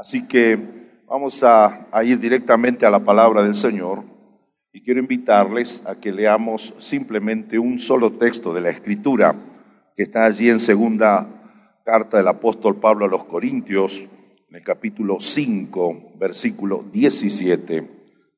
[0.00, 0.58] Así que
[1.06, 4.02] vamos a, ir directamente a la palabra del Señor
[4.72, 9.34] y quiero invitarles a que leamos simplemente un solo texto de la Escritura
[9.94, 11.28] que está allí en segunda
[11.84, 14.06] carta del apóstol Pablo a los Corintios,
[14.48, 17.86] en el capítulo 5, versículo 17.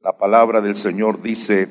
[0.02, 1.68] La palabra del Señor dice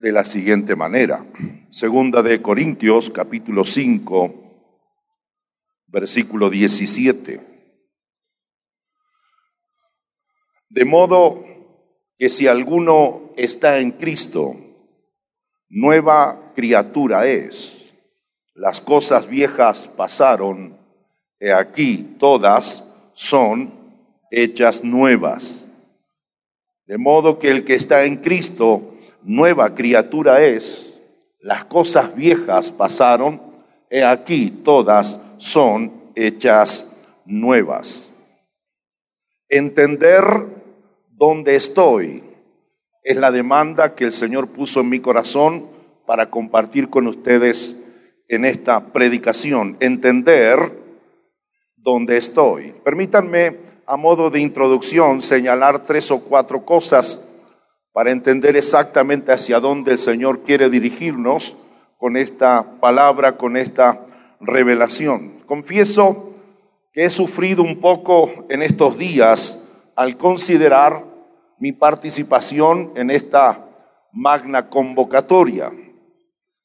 [0.00, 1.22] de la siguiente manera.
[1.68, 4.34] Segunda de Corintios, capítulo 5,
[5.88, 7.55] versículo 17.
[10.68, 11.44] De modo
[12.18, 14.56] que si alguno está en Cristo,
[15.68, 17.94] nueva criatura es.
[18.54, 20.76] Las cosas viejas pasaron,
[21.38, 23.72] y aquí todas son
[24.30, 25.68] hechas nuevas.
[26.86, 31.00] De modo que el que está en Cristo, nueva criatura es.
[31.40, 33.40] Las cosas viejas pasaron,
[33.90, 38.05] he aquí todas son hechas nuevas.
[39.48, 40.24] Entender
[41.10, 42.24] dónde estoy
[43.04, 45.66] es la demanda que el Señor puso en mi corazón
[46.04, 47.84] para compartir con ustedes
[48.28, 49.76] en esta predicación.
[49.78, 50.58] Entender
[51.76, 52.74] dónde estoy.
[52.84, 53.56] Permítanme,
[53.86, 57.36] a modo de introducción, señalar tres o cuatro cosas
[57.92, 61.56] para entender exactamente hacia dónde el Señor quiere dirigirnos
[61.98, 64.04] con esta palabra, con esta
[64.40, 65.34] revelación.
[65.46, 66.25] Confieso
[66.96, 71.04] he sufrido un poco en estos días al considerar
[71.58, 73.68] mi participación en esta
[74.12, 75.70] magna convocatoria.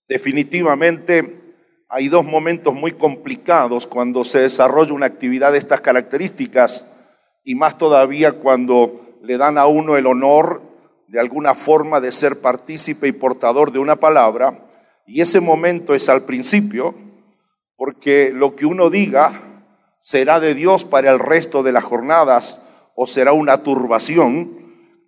[0.07, 1.57] Definitivamente
[1.89, 6.95] hay dos momentos muy complicados cuando se desarrolla una actividad de estas características
[7.43, 10.61] y más todavía cuando le dan a uno el honor
[11.09, 14.65] de alguna forma de ser partícipe y portador de una palabra.
[15.05, 16.95] Y ese momento es al principio,
[17.75, 19.50] porque lo que uno diga
[20.01, 22.59] será de Dios para el resto de las jornadas
[22.95, 24.57] o será una turbación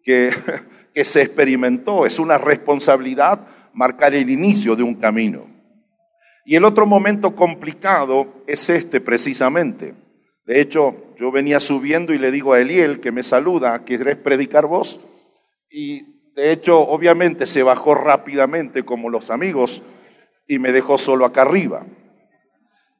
[0.03, 0.29] que,
[0.93, 2.05] que se experimentó.
[2.05, 5.51] Es una responsabilidad marcar el inicio de un camino.
[6.45, 9.95] Y el otro momento complicado es este precisamente.
[10.45, 14.65] De hecho, yo venía subiendo y le digo a Eliel que me saluda, ¿querés predicar
[14.65, 14.99] vos?
[15.71, 19.83] Y de hecho, obviamente se bajó rápidamente como los amigos
[20.47, 21.85] y me dejó solo acá arriba.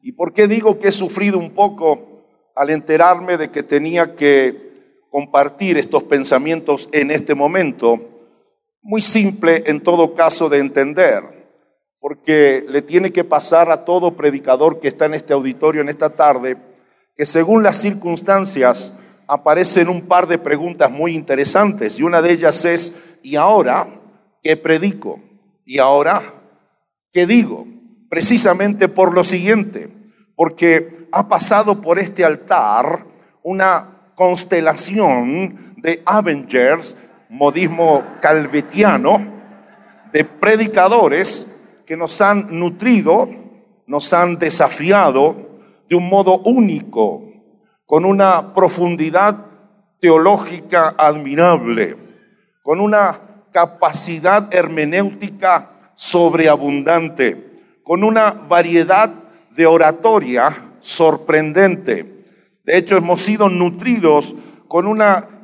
[0.06, 2.26] ¿Y por qué digo que he sufrido un poco
[2.58, 8.02] al enterarme de que tenía que compartir estos pensamientos en este momento?
[8.82, 11.24] Muy simple en todo caso de entender,
[12.02, 16.10] porque le tiene que pasar a todo predicador que está en este auditorio en esta
[16.10, 16.58] tarde,
[17.16, 22.66] que según las circunstancias aparecen un par de preguntas muy interesantes y una de ellas
[22.66, 23.88] es, ¿y ahora
[24.42, 25.22] qué predico?
[25.66, 26.22] ¿Y ahora
[27.14, 27.73] qué digo?
[28.14, 29.90] Precisamente por lo siguiente,
[30.36, 33.08] porque ha pasado por este altar
[33.42, 36.96] una constelación de Avengers,
[37.28, 39.20] modismo calvetiano,
[40.12, 41.56] de predicadores
[41.88, 43.28] que nos han nutrido,
[43.88, 45.58] nos han desafiado
[45.90, 47.24] de un modo único,
[47.88, 49.44] con una profundidad
[50.00, 51.98] teológica admirable,
[52.62, 57.53] con una capacidad hermenéutica sobreabundante
[57.84, 59.14] con una variedad
[59.52, 62.24] de oratoria sorprendente.
[62.64, 64.34] De hecho, hemos sido nutridos
[64.68, 64.88] con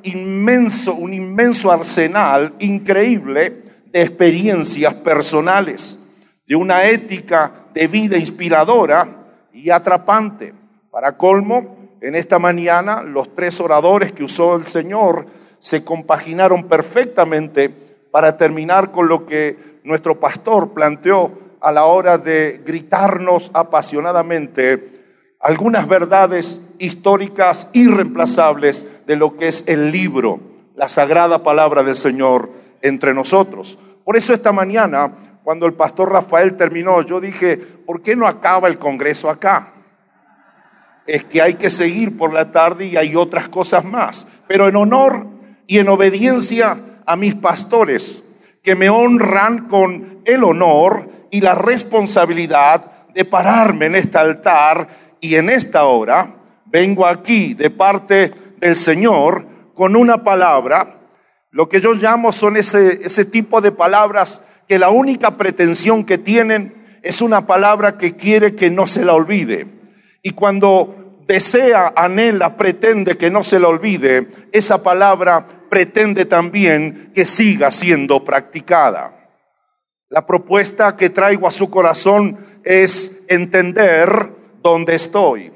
[0.04, 6.00] inmenso, un inmenso arsenal increíble de experiencias personales,
[6.48, 9.08] de una ética de vida inspiradora
[9.54, 10.54] y atrapante.
[10.90, 15.26] Para colmo, en esta mañana los tres oradores que usó el Señor
[15.60, 17.70] se compaginaron perfectamente
[18.12, 25.00] para terminar con lo que nuestro pastor planteó a la hora de gritarnos apasionadamente
[25.40, 30.40] algunas verdades históricas irreemplazables de lo que es el libro,
[30.76, 32.50] la sagrada palabra del Señor
[32.82, 33.78] entre nosotros.
[34.04, 38.68] Por eso esta mañana, cuando el pastor Rafael terminó, yo dije, ¿por qué no acaba
[38.68, 39.74] el Congreso acá?
[41.08, 44.28] Es que hay que seguir por la tarde y hay otras cosas más.
[44.48, 45.26] Pero en honor
[45.68, 48.24] y en obediencia a mis pastores,
[48.62, 54.88] que me honran con el honor y la responsabilidad de pararme en este altar
[55.22, 56.36] y en esta hora
[56.66, 61.00] vengo aquí de parte del Señor con una palabra.
[61.52, 66.18] Lo que yo llamo son ese, ese tipo de palabras que la única pretensión que
[66.18, 69.66] tienen es una palabra que quiere que no se la olvide.
[70.22, 77.26] Y cuando desea, anhela, pretende que no se la olvide, esa palabra pretende también que
[77.26, 79.19] siga siendo practicada.
[80.10, 84.10] La propuesta que traigo a su corazón es entender
[84.64, 85.52] dónde estoy.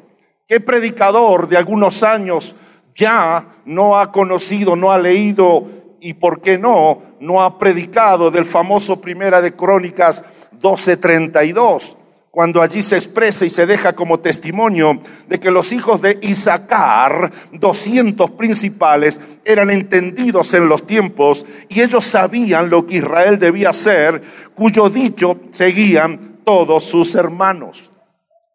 [0.47, 2.55] ¿Qué predicador de algunos años
[2.93, 5.65] ya no ha conocido, no ha leído
[5.99, 10.23] y, ¿por qué no?, no ha predicado del famoso Primera de Crónicas
[10.61, 11.95] 12:32
[12.33, 14.99] cuando allí se expresa y se deja como testimonio
[15.29, 22.03] de que los hijos de Isaacar, 200 principales, eran entendidos en los tiempos y ellos
[22.03, 24.19] sabían lo que Israel debía hacer,
[24.55, 27.91] cuyo dicho seguían todos sus hermanos.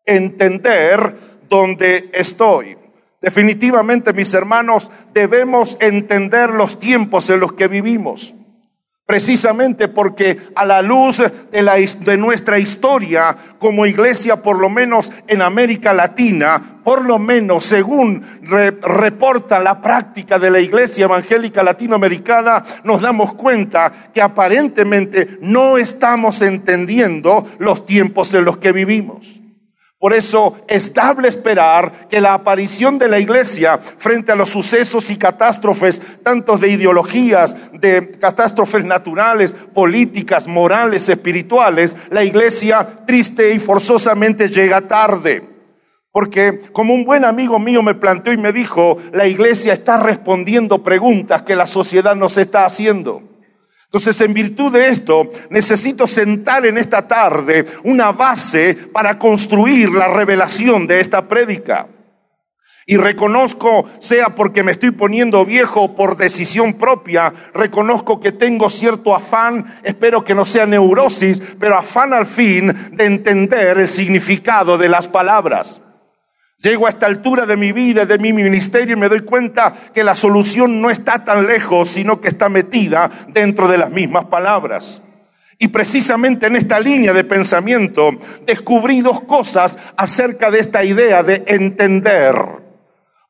[0.05, 1.15] Entender
[1.49, 2.77] dónde estoy.
[3.23, 8.35] Definitivamente, mis hermanos, debemos entender los tiempos en los que vivimos.
[9.09, 11.77] Precisamente porque a la luz de, la,
[12.19, 18.23] nuestra historia como iglesia, por lo menos en América Latina, por lo menos según
[18.83, 26.43] reporta la práctica de la iglesia evangélica latinoamericana, nos damos cuenta que aparentemente no estamos
[26.43, 29.38] entendiendo los tiempos en los que vivimos.
[29.99, 35.11] Por eso es dable esperar que la aparición de la iglesia frente a los sucesos
[35.11, 43.59] y catástrofes, tanto de ideologías, de catástrofes naturales, políticas, morales, espirituales, la iglesia triste y
[43.59, 45.43] forzosamente llega tarde.
[46.13, 50.85] Porque como un buen amigo mío me planteó y me dijo, la iglesia está respondiendo
[50.85, 53.28] preguntas que la sociedad nos está haciendo.
[53.89, 60.09] Entonces, en virtud de esto, necesito sentar en esta tarde una base para construir la
[60.09, 61.89] revelación de esta prédica.
[62.85, 68.69] Y reconozco, sea porque me estoy poniendo viejo o por decisión propia, reconozco que tengo
[68.69, 74.77] cierto afán, espero que no sea neurosis, pero afán al fin de entender el significado
[74.77, 75.81] de las palabras.
[76.61, 80.03] Llego a esta altura de mi vida, de mi ministerio y me doy cuenta que
[80.03, 85.03] la solución no está tan lejos, sino que está metida dentro de las mismas palabras.
[85.61, 88.11] Y precisamente en esta línea de pensamiento
[88.45, 92.35] descubrí dos cosas acerca de esta idea de entender.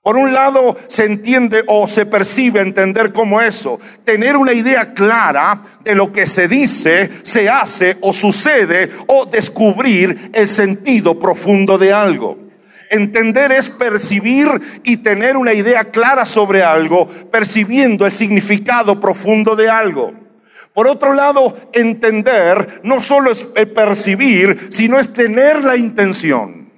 [0.02, 5.60] Por un lado, se entiende o se percibe entender como eso, tener una idea clara
[5.84, 11.92] de lo que se dice, se hace o sucede o descubrir el sentido profundo de
[11.92, 12.47] algo.
[12.90, 14.48] Entender es percibir
[14.84, 20.12] y tener una idea clara sobre algo, percibiendo el significado profundo de algo.
[20.72, 26.70] Por otro lado, entender no solo es percibir, sino es tener la intención.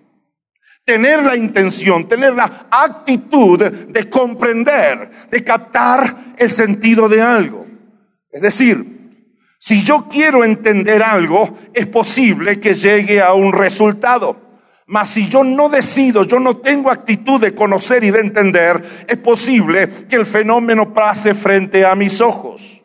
[0.85, 7.67] Tener la intención, tener la actitud de comprender, de captar el sentido de algo.
[8.33, 9.01] Es decir,
[9.59, 14.50] si yo quiero entender algo, es posible que llegue a un resultado.
[14.91, 19.17] Mas si yo no decido, yo no tengo actitud de conocer y de entender, es
[19.19, 22.83] posible que el fenómeno pase frente a mis ojos.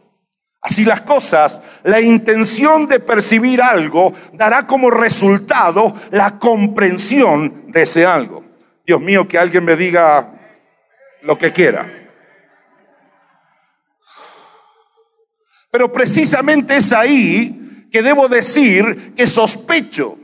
[0.62, 8.06] Así las cosas, la intención de percibir algo dará como resultado la comprensión de ese
[8.06, 8.44] algo.
[8.86, 10.32] Dios mío, que alguien me diga
[11.24, 11.92] lo que quiera.
[15.72, 20.20] Pero precisamente es ahí que debo decir que sospecho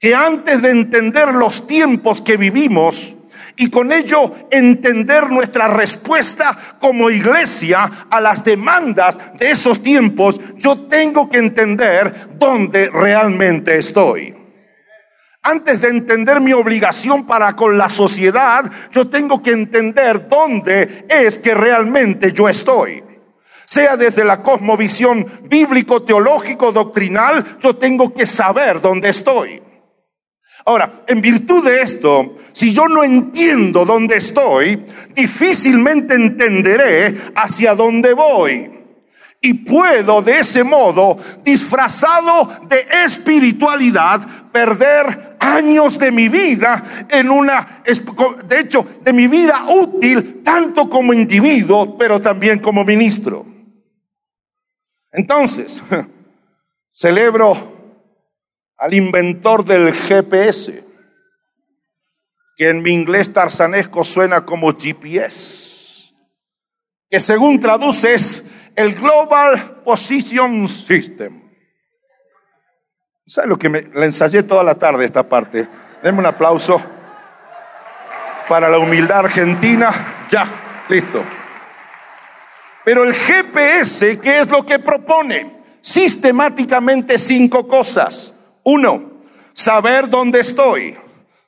[0.00, 3.14] que antes de entender los tiempos que vivimos
[3.56, 10.88] y con ello entender nuestra respuesta como iglesia a las demandas de esos tiempos, yo
[10.88, 14.34] tengo que entender dónde realmente estoy.
[15.42, 21.36] Antes de entender mi obligación para con la sociedad, yo tengo que entender dónde es
[21.36, 23.04] que realmente yo estoy
[23.66, 29.62] sea desde la cosmovisión bíblico, teológico, doctrinal, yo tengo que saber dónde estoy.
[30.64, 34.78] Ahora, en virtud de esto, si yo no entiendo dónde estoy,
[35.14, 38.70] difícilmente entenderé hacia dónde voy.
[39.40, 44.20] Y puedo de ese modo, disfrazado de espiritualidad,
[44.52, 47.82] perder años de mi vida en una,
[48.46, 53.46] de hecho, de mi vida útil, tanto como individuo, pero también como ministro.
[55.10, 55.82] Entonces,
[56.92, 57.79] celebro
[58.80, 60.82] al inventor del GPS,
[62.56, 66.14] que en mi inglés tarzanesco suena como GPS,
[67.10, 71.42] que según traduce es el Global Position System.
[73.26, 75.68] ¿Sabe lo que me la ensayé toda la tarde esta parte?
[76.02, 76.80] Denme un aplauso
[78.48, 79.90] para la humildad argentina.
[80.30, 80.46] Ya,
[80.88, 81.22] listo.
[82.84, 85.60] Pero el GPS, ¿qué es lo que propone?
[85.82, 88.39] Sistemáticamente cinco cosas.
[88.64, 90.96] Uno, saber dónde estoy.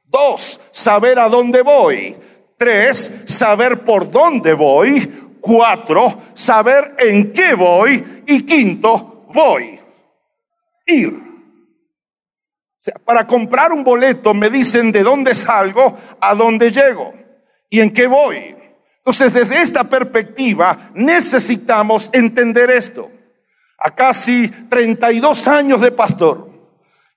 [0.05, 2.17] Dos, saber a dónde voy.
[2.57, 5.37] Tres, saber por dónde voy.
[5.41, 8.23] Cuatro, saber en qué voy.
[8.27, 9.81] Y quinto, voy.
[10.87, 11.23] Ir.
[13.05, 17.15] para comprar un boleto me dicen de dónde salgo, a dónde llego
[17.71, 18.55] y en qué voy.
[18.99, 23.11] Entonces, desde esta perspectiva, necesitamos entender esto.
[23.79, 26.52] A casi 32 años de pastor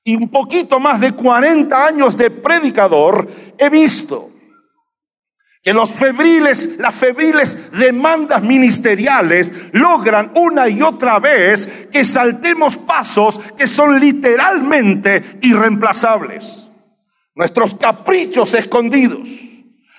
[0.07, 4.29] y un poquito más de 40 años de predicador, he visto
[5.63, 13.39] que los febriles, las febriles demandas ministeriales logran una y otra vez que saltemos pasos
[13.57, 16.69] que son literalmente irreemplazables.
[17.33, 19.27] Nuestros caprichos escondidos,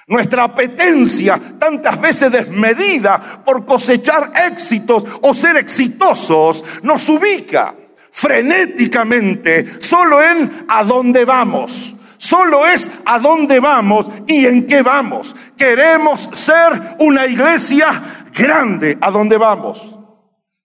[0.06, 7.74] nuestra apetencia tantas veces desmedida por cosechar éxitos o ser exitosos nos ubica
[8.16, 15.36] frenéticamente solo en a dónde vamos Solo es a dónde vamos y en qué vamos.
[15.56, 19.98] Queremos ser una iglesia grande a dónde vamos.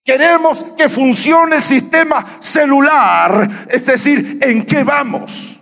[0.04, 5.60] Queremos que funcione el sistema celular, es decir, en qué vamos.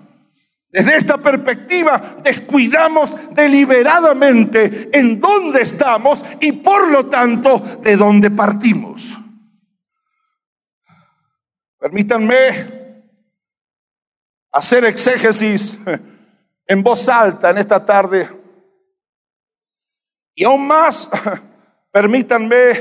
[0.73, 9.10] Desde esta perspectiva descuidamos deliberadamente en dónde estamos y por lo tanto de dónde partimos.
[11.81, 13.09] Permítanme
[14.53, 15.79] hacer exégesis
[16.67, 18.29] en voz alta en esta tarde.
[20.35, 21.09] Y aún más,
[21.91, 22.73] permítanme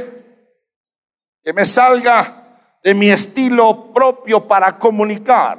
[1.41, 5.57] que me salga de mi estilo propio para comunicar.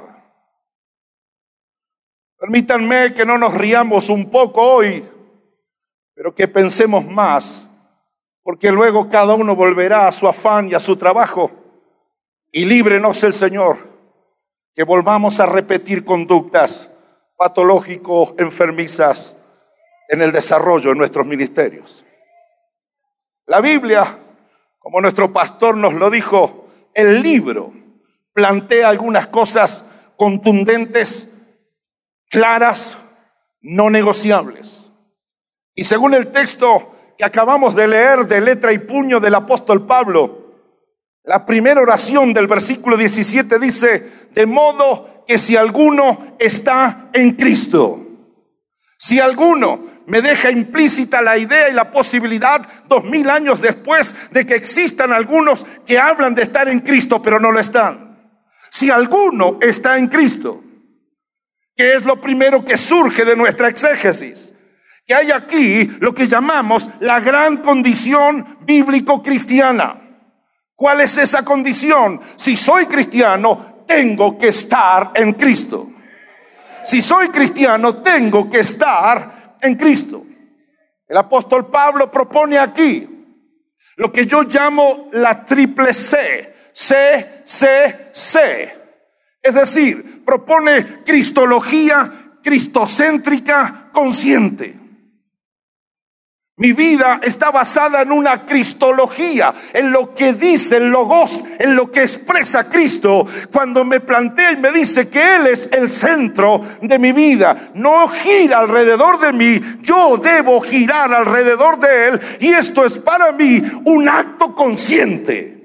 [2.37, 5.03] Permítanme que no nos riamos un poco hoy,
[6.13, 7.67] pero que pensemos más,
[8.43, 11.60] porque luego cada uno volverá a su afán y a su trabajo,
[12.51, 13.77] y líbrenos el Señor
[14.75, 16.93] que volvamos a repetir conductas
[17.37, 19.37] patológicos, enfermizas
[20.09, 22.05] en el desarrollo de nuestros ministerios.
[23.47, 24.17] La Biblia,
[24.79, 27.73] como nuestro pastor nos lo dijo, el libro
[28.33, 31.41] plantea algunas cosas contundentes,
[32.29, 32.97] claras,
[33.61, 34.91] no negociables.
[35.73, 40.40] Y según el texto que acabamos de leer de letra y puño del apóstol Pablo,
[41.23, 48.07] la primera oración del versículo 17 dice, de modo que si alguno está en Cristo,
[48.97, 54.45] si alguno me deja implícita la idea y la posibilidad dos mil años después de
[54.45, 58.11] que existan algunos que hablan de estar en Cristo pero no lo están.
[58.71, 60.63] Si alguno está en Cristo,
[61.75, 64.53] que es lo primero que surge de nuestra exégesis,
[65.05, 70.00] que hay aquí lo que llamamos la gran condición bíblico-cristiana.
[70.81, 72.19] ¿Cuál es esa condición?
[72.35, 75.91] Si soy cristiano, tengo que estar en Cristo.
[76.83, 80.25] Si soy cristiano, tengo que estar en Cristo.
[81.07, 83.07] El apóstol Pablo propone aquí
[83.97, 88.73] lo que yo llamo la triple C, C, C, C.
[89.39, 92.11] Es decir, propone cristología
[92.41, 94.80] cristocéntrica consciente.
[96.61, 101.91] Mi vida está basada en una cristología, en lo que dice el logos, en lo
[101.91, 103.25] que expresa Cristo.
[103.51, 108.07] Cuando me plantea y me dice que Él es el centro de mi vida, no
[108.07, 112.21] gira alrededor de mí, yo debo girar alrededor de Él.
[112.41, 115.57] Y esto es para mí un acto consciente.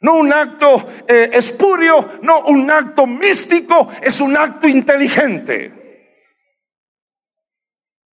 [0.00, 6.16] No un acto eh, espurio, no un acto místico, es un acto inteligente.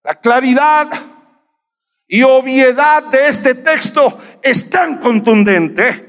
[0.03, 0.87] La claridad
[2.07, 6.05] y obviedad de este texto es tan contundente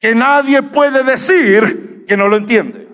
[0.00, 2.86] que nadie puede decir que no lo entiende.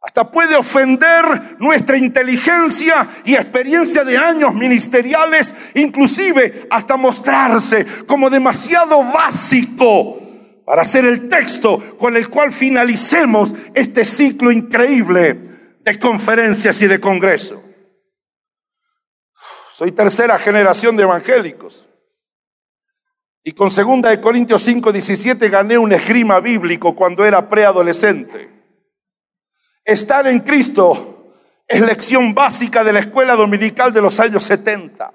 [0.00, 1.24] Hasta puede ofender
[1.60, 10.20] nuestra inteligencia y experiencia de años ministeriales, inclusive hasta mostrarse como demasiado básico
[10.66, 15.38] para ser el texto con el cual finalicemos este ciclo increíble
[15.82, 17.60] de conferencias y de congresos.
[19.74, 21.88] Soy tercera generación de evangélicos.
[23.42, 28.48] Y con segunda de Corintios 5, 17 gané un esgrima bíblico cuando era preadolescente.
[29.84, 31.34] Estar en Cristo
[31.66, 35.12] es lección básica de la escuela dominical de los años 70.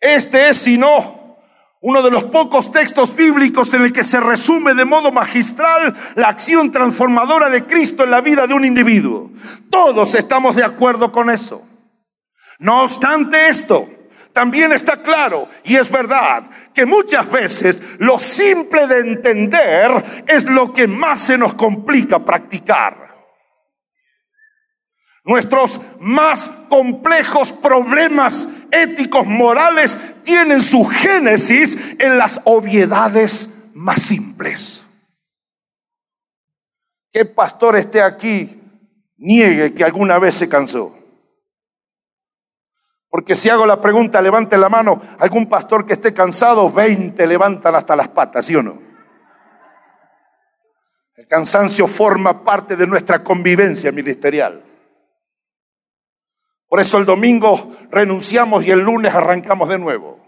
[0.00, 1.36] Este es, si no,
[1.82, 6.28] uno de los pocos textos bíblicos en el que se resume de modo magistral la
[6.28, 9.30] acción transformadora de Cristo en la vida de un individuo.
[9.68, 11.68] Todos estamos de acuerdo con eso.
[12.58, 13.88] No obstante esto,
[14.32, 16.44] también está claro y es verdad
[16.74, 19.90] que muchas veces lo simple de entender
[20.26, 23.02] es lo que más se nos complica practicar.
[25.24, 34.84] Nuestros más complejos problemas éticos, morales, tienen su génesis en las obviedades más simples.
[37.12, 38.60] ¿Qué pastor esté aquí
[39.18, 41.01] niegue que alguna vez se cansó?
[43.12, 47.74] Porque si hago la pregunta, levante la mano, algún pastor que esté cansado, 20 levantan
[47.74, 48.80] hasta las patas, ¿sí o no?
[51.14, 54.62] El cansancio forma parte de nuestra convivencia ministerial.
[56.66, 60.18] Por eso el domingo renunciamos y el lunes arrancamos de nuevo.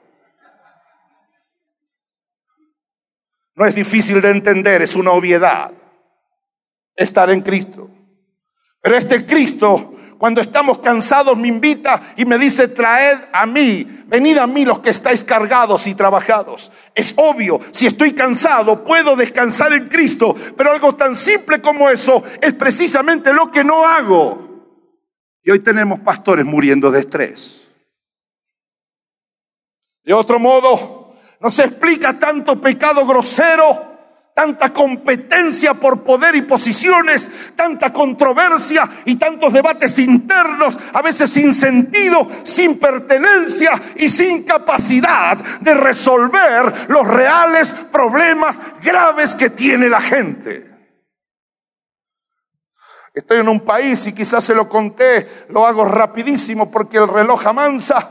[3.54, 5.72] No es difícil de entender, es una obviedad
[6.94, 7.88] estar en Cristo.
[8.82, 9.93] Pero este Cristo,
[10.24, 14.78] cuando estamos cansados, me invita y me dice, traed a mí, venid a mí los
[14.78, 16.72] que estáis cargados y trabajados.
[16.94, 22.24] Es obvio, si estoy cansado, puedo descansar en Cristo, pero algo tan simple como eso
[22.40, 24.64] es precisamente lo que no hago.
[25.42, 27.68] Y hoy tenemos pastores muriendo de estrés.
[30.04, 33.93] De otro modo, no se explica tanto pecado grosero
[34.34, 41.54] tanta competencia por poder y posiciones, tanta controversia y tantos debates internos, a veces sin
[41.54, 50.00] sentido, sin pertenencia y sin capacidad de resolver los reales problemas graves que tiene la
[50.00, 50.74] gente.
[53.14, 57.46] Estoy en un país y quizás se lo conté, lo hago rapidísimo porque el reloj
[57.46, 58.10] amansa.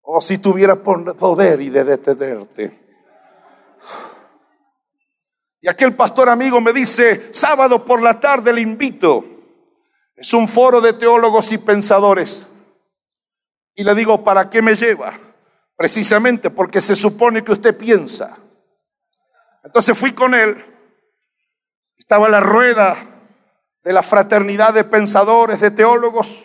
[0.00, 2.79] O si tuviera poder y de detenerte.
[5.60, 9.24] Y aquel pastor amigo me dice, sábado por la tarde le invito.
[10.16, 12.46] Es un foro de teólogos y pensadores.
[13.74, 15.12] Y le digo, ¿para qué me lleva?
[15.76, 18.36] Precisamente porque se supone que usted piensa.
[19.62, 20.62] Entonces fui con él.
[21.96, 22.96] Estaba la rueda
[23.82, 26.44] de la fraternidad de pensadores, de teólogos.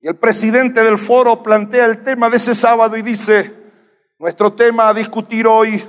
[0.00, 3.52] Y el presidente del foro plantea el tema de ese sábado y dice,
[4.18, 5.84] nuestro tema a discutir hoy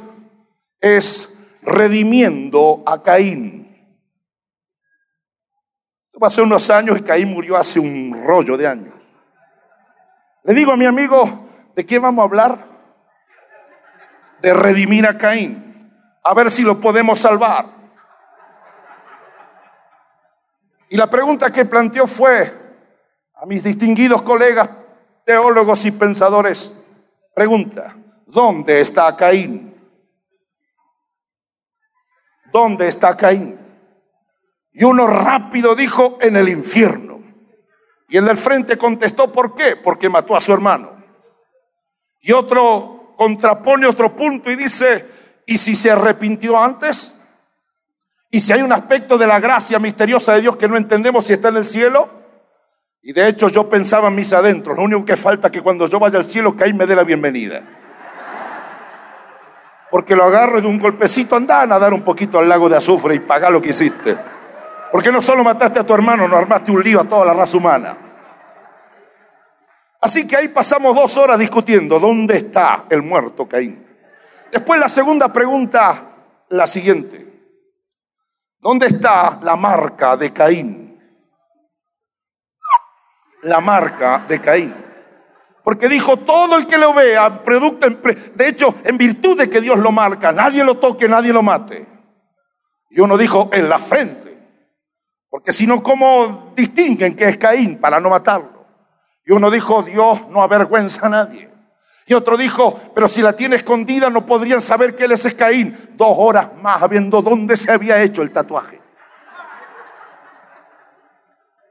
[0.79, 1.32] es
[1.65, 3.63] redimiendo a Caín.
[6.07, 8.93] Esto pasó unos años y Caín murió hace un rollo de años.
[10.43, 12.57] Le digo a mi amigo, ¿de qué vamos a hablar?
[14.41, 15.91] De redimir a Caín.
[16.23, 17.65] A ver si lo podemos salvar.
[20.89, 22.51] Y la pregunta que planteó fue
[23.33, 24.69] a mis distinguidos colegas
[25.25, 26.85] teólogos y pensadores,
[27.33, 27.95] pregunta,
[28.27, 29.72] ¿dónde está Caín?
[32.53, 33.59] ¿Dónde está Caín?
[34.71, 37.21] Y uno rápido dijo, en el infierno.
[38.07, 39.75] Y el del frente contestó, ¿por qué?
[39.75, 40.91] Porque mató a su hermano.
[42.21, 45.05] Y otro contrapone otro punto y dice,
[45.45, 47.19] ¿y si se arrepintió antes?
[48.29, 51.33] ¿Y si hay un aspecto de la gracia misteriosa de Dios que no entendemos si
[51.33, 52.09] está en el cielo?
[53.01, 55.87] Y de hecho yo pensaba en mis adentros, lo único que falta es que cuando
[55.87, 57.63] yo vaya al cielo, Caín me dé la bienvenida
[59.93, 63.13] porque lo agarro de un golpecito, anda a nadar un poquito al lago de azufre
[63.13, 64.17] y paga lo que hiciste.
[64.91, 67.57] Porque no solo mataste a tu hermano, no armaste un lío a toda la raza
[67.57, 67.95] humana.
[70.01, 73.85] Así que ahí pasamos dos horas discutiendo dónde está el muerto Caín.
[74.51, 75.95] Después la segunda pregunta,
[76.49, 77.27] la siguiente.
[78.57, 80.99] ¿Dónde está la marca de Caín?
[83.43, 84.73] La marca de Caín.
[85.63, 89.79] Porque dijo, todo el que lo vea, producto, de hecho, en virtud de que Dios
[89.79, 91.87] lo marca, nadie lo toque, nadie lo mate.
[92.89, 94.37] Y uno dijo, en la frente.
[95.29, 98.65] Porque si no, ¿cómo distinguen que es Caín para no matarlo?
[99.25, 101.49] Y uno dijo, Dios no avergüenza a nadie.
[102.05, 105.75] Y otro dijo, pero si la tiene escondida no podrían saber que él es Caín.
[105.93, 108.81] Dos horas más habiendo dónde se había hecho el tatuaje.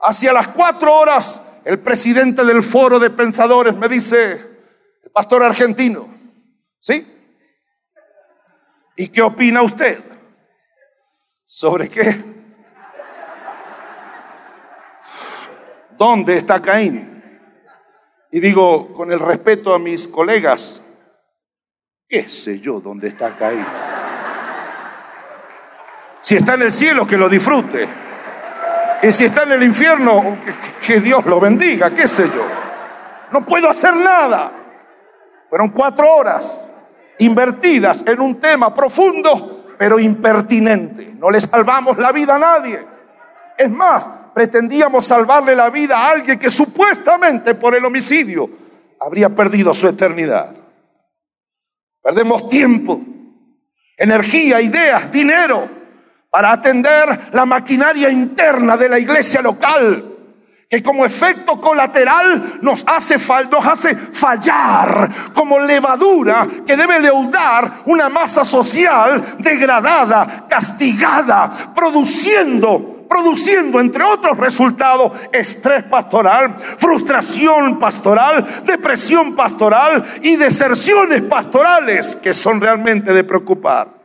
[0.01, 4.33] Hacia las cuatro horas el presidente del foro de pensadores me dice,
[5.03, 6.09] el pastor argentino,
[6.81, 7.07] ¿sí?
[8.97, 9.99] ¿Y qué opina usted?
[11.45, 12.33] ¿Sobre qué?
[15.97, 17.23] ¿Dónde está Caín?
[18.33, 20.83] Y digo, con el respeto a mis colegas,
[22.09, 23.65] ¿qué sé yo dónde está Caín?
[26.23, 28.02] Si está en el cielo, que lo disfrute.
[29.03, 30.39] Y si está en el infierno,
[30.87, 32.47] que Dios lo bendiga, qué sé yo.
[33.33, 34.53] No puedo hacer nada.
[35.51, 36.73] Fueron cuatro horas
[37.19, 41.15] invertidas en un tema profundo, pero impertinente.
[41.19, 42.81] No le salvamos la vida a nadie.
[43.59, 48.49] Es más, pretendíamos salvarle la vida a alguien que supuestamente por el homicidio
[49.01, 50.55] habría perdido su eternidad.
[52.01, 53.01] Perdemos tiempo,
[53.97, 55.82] energía, ideas, dinero
[56.33, 60.17] para atender la maquinaria interna de la iglesia local,
[60.67, 63.17] que como efecto colateral nos hace,
[63.51, 73.79] nos hace fallar como levadura que debe leudar una masa social degradada, castigada, produciendo produciendo,
[73.79, 83.13] entre otros resultados, estrés pastoral, frustración pastoral, depresión pastoral y deserciones pastorales que son realmente
[83.13, 84.02] de preocupar.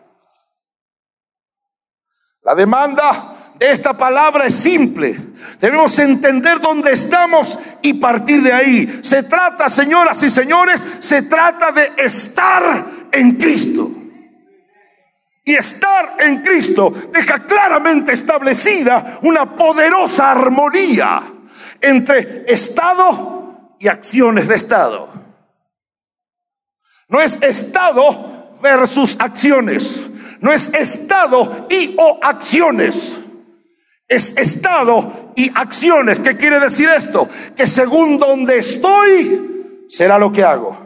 [2.48, 5.20] La demanda de esta palabra es simple.
[5.60, 9.02] Debemos entender dónde estamos y partir de ahí.
[9.04, 13.92] Se trata, señoras y señores, se trata de estar en Cristo.
[15.44, 21.24] Y estar en Cristo deja claramente establecida una poderosa armonía
[21.82, 25.10] entre Estado y acciones de Estado.
[27.10, 30.12] No es Estado versus acciones.
[30.42, 33.20] No es Estado y o acciones.
[34.08, 36.20] Es Estado y acciones.
[36.20, 37.30] ¿Qué quiere decir esto?
[37.56, 40.78] Que según donde estoy, será lo que hago.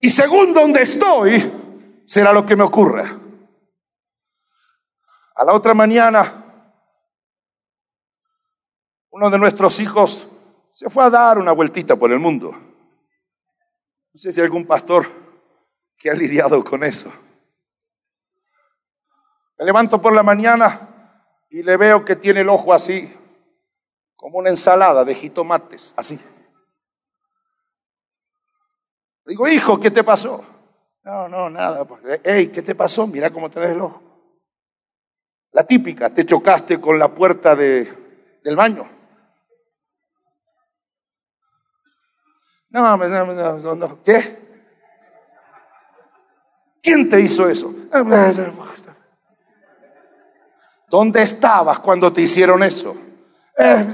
[0.00, 1.50] Y según donde estoy,
[2.06, 3.18] será lo que me ocurra.
[5.36, 6.44] A la otra mañana,
[9.10, 10.28] uno de nuestros hijos
[10.72, 12.52] se fue a dar una vueltita por el mundo.
[12.52, 15.06] No sé si hay algún pastor
[15.96, 17.12] que ha lidiado con eso.
[19.64, 21.16] Levanto por la mañana
[21.48, 23.12] y le veo que tiene el ojo así,
[24.14, 26.20] como una ensalada de jitomates, así.
[29.26, 30.44] Digo, hijo, ¿qué te pasó?
[31.02, 31.86] No, no, nada.
[32.22, 33.06] Hey, ¿qué te pasó?
[33.06, 34.02] Mira cómo tenés el ojo.
[35.52, 38.88] La típica, te chocaste con la puerta de, del baño.
[42.70, 44.44] No, no, no, ¿qué?
[46.82, 47.72] ¿Quién te hizo eso?
[50.88, 52.96] ¿Dónde estabas cuando te hicieron eso?
[53.56, 53.86] Eh,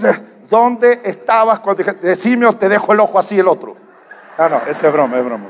[0.48, 3.76] ¿Dónde estabas cuando decime o te dejo el ojo así el otro?
[4.37, 5.48] No, no, ese es broma, es broma.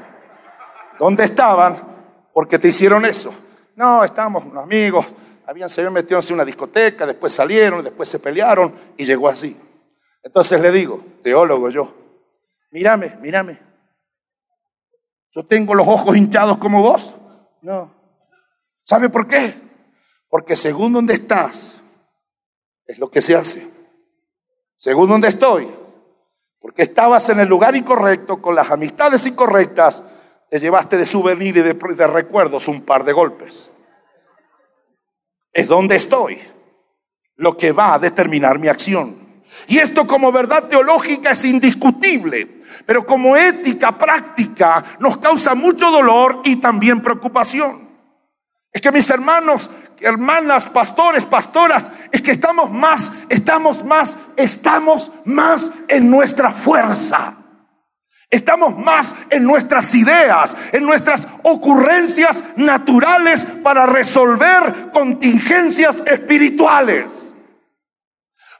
[0.98, 1.76] ¿Dónde estaban?
[2.32, 3.32] Porque te hicieron eso.
[3.76, 5.06] No, estábamos unos amigos,
[5.46, 9.58] habían, se habían metido en una discoteca, después salieron, después se pelearon y llegó así.
[10.22, 11.94] Entonces le digo, teólogo yo,
[12.70, 13.58] mírame, mírame.
[15.32, 17.14] Yo tengo los ojos hinchados como vos.
[17.62, 17.94] No.
[18.84, 19.54] ¿Sabe por qué?
[20.30, 21.82] Porque según donde estás,
[22.86, 23.68] es lo que se hace.
[24.76, 25.68] Según donde estoy,
[26.60, 30.04] porque estabas en el lugar incorrecto, con las amistades incorrectas,
[30.48, 33.70] te llevaste de souvenir y de, de recuerdos un par de golpes.
[35.52, 36.40] Es donde estoy
[37.36, 39.16] lo que va a determinar mi acción.
[39.66, 42.46] Y esto como verdad teológica es indiscutible,
[42.86, 47.88] pero como ética práctica nos causa mucho dolor y también preocupación.
[48.72, 55.70] Es que mis hermanos, hermanas, pastores, pastoras, es que estamos más, estamos más, estamos más
[55.88, 57.34] en nuestra fuerza.
[58.30, 67.29] Estamos más en nuestras ideas, en nuestras ocurrencias naturales para resolver contingencias espirituales.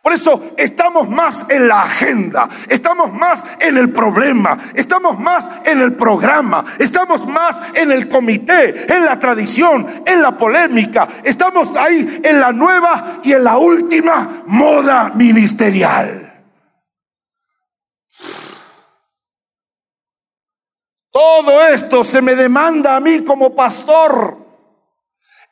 [0.03, 5.83] Por eso estamos más en la agenda, estamos más en el problema, estamos más en
[5.83, 12.21] el programa, estamos más en el comité, en la tradición, en la polémica, estamos ahí
[12.25, 16.45] en la nueva y en la última moda ministerial.
[21.11, 24.40] Todo esto se me demanda a mí como pastor.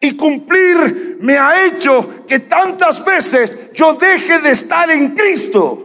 [0.00, 5.84] Y cumplir me ha hecho que tantas veces yo deje de estar en Cristo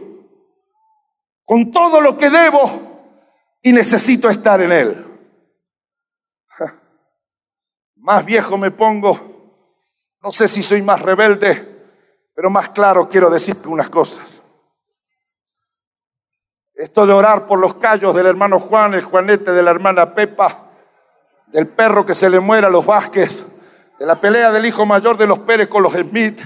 [1.44, 2.94] con todo lo que debo
[3.62, 5.04] y necesito estar en Él.
[7.96, 9.18] Más viejo me pongo,
[10.20, 11.74] no sé si soy más rebelde,
[12.34, 14.42] pero más claro quiero decirte unas cosas.
[16.74, 20.70] Esto de orar por los callos del hermano Juan, el Juanete de la hermana Pepa,
[21.46, 23.46] del perro que se le muera a los Vázquez,
[24.04, 26.38] de la pelea del hijo mayor de los Pérez con los Smith,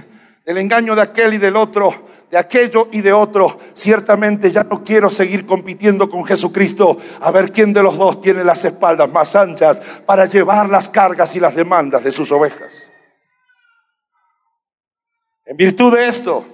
[0.46, 1.92] del engaño de aquel y del otro,
[2.30, 7.50] de aquello y de otro, ciertamente ya no quiero seguir compitiendo con Jesucristo a ver
[7.50, 11.56] quién de los dos tiene las espaldas más anchas para llevar las cargas y las
[11.56, 12.90] demandas de sus ovejas.
[15.44, 16.44] En virtud de esto,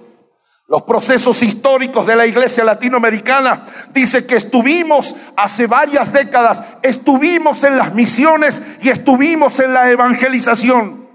[0.67, 7.77] los procesos históricos de la iglesia latinoamericana dice que estuvimos hace varias décadas, estuvimos en
[7.77, 11.05] las misiones y estuvimos en la evangelización.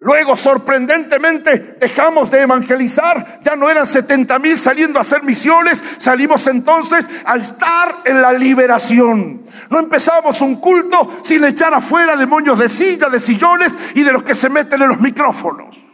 [0.00, 6.46] Luego, sorprendentemente, dejamos de evangelizar, ya no eran 70 mil saliendo a hacer misiones, salimos
[6.46, 9.42] entonces a estar en la liberación.
[9.70, 14.22] No empezamos un culto sin echar afuera demonios de silla, de sillones y de los
[14.22, 15.87] que se meten en los micrófonos.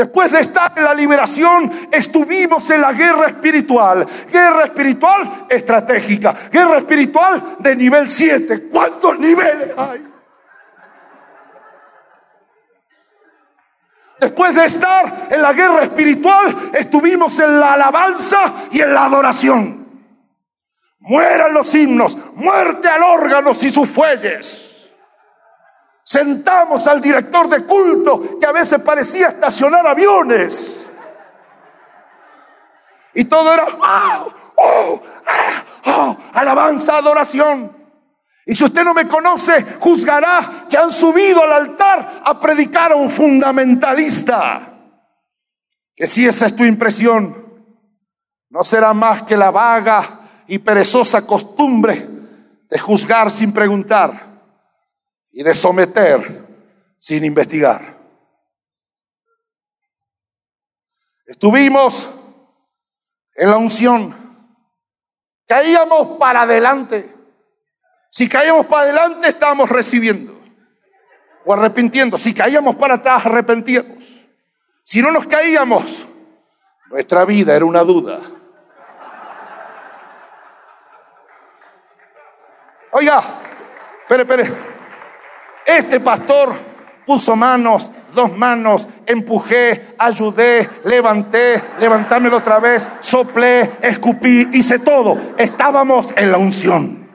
[0.00, 4.06] Después de estar en la liberación, estuvimos en la guerra espiritual.
[4.32, 6.34] Guerra espiritual estratégica.
[6.50, 8.70] Guerra espiritual de nivel 7.
[8.70, 10.10] ¿Cuántos niveles hay?
[14.18, 18.38] Después de estar en la guerra espiritual, estuvimos en la alabanza
[18.72, 19.86] y en la adoración.
[21.00, 24.69] Mueran los himnos, muerte al órgano y sus fuelles.
[26.10, 30.90] Sentamos al director de culto que a veces parecía estacionar aviones.
[33.14, 35.02] Y todo era oh, oh,
[35.86, 37.76] oh, alabanza, adoración.
[38.44, 42.96] Y si usted no me conoce, juzgará que han subido al altar a predicar a
[42.96, 44.62] un fundamentalista.
[45.94, 47.36] Que si esa es tu impresión,
[48.48, 50.02] no será más que la vaga
[50.48, 52.04] y perezosa costumbre
[52.68, 54.29] de juzgar sin preguntar
[55.32, 56.46] y de someter
[56.98, 57.98] sin investigar.
[61.26, 62.10] Estuvimos
[63.34, 64.14] en la unción,
[65.46, 67.20] caíamos para adelante
[68.10, 70.36] si caíamos para adelante, estábamos recibiendo
[71.44, 72.18] o arrepintiendo.
[72.18, 74.04] Si caíamos para atrás, arrepentíamos.
[74.82, 76.08] Si no nos caíamos,
[76.90, 78.18] nuestra vida era una duda.
[82.90, 83.22] Oiga,
[84.02, 84.69] espere, espere.
[85.76, 86.52] Este pastor
[87.06, 95.16] puso manos, dos manos, empujé, ayudé, levanté, levantármelo otra vez, soplé, escupí, hice todo.
[95.36, 97.08] Estábamos en la unción.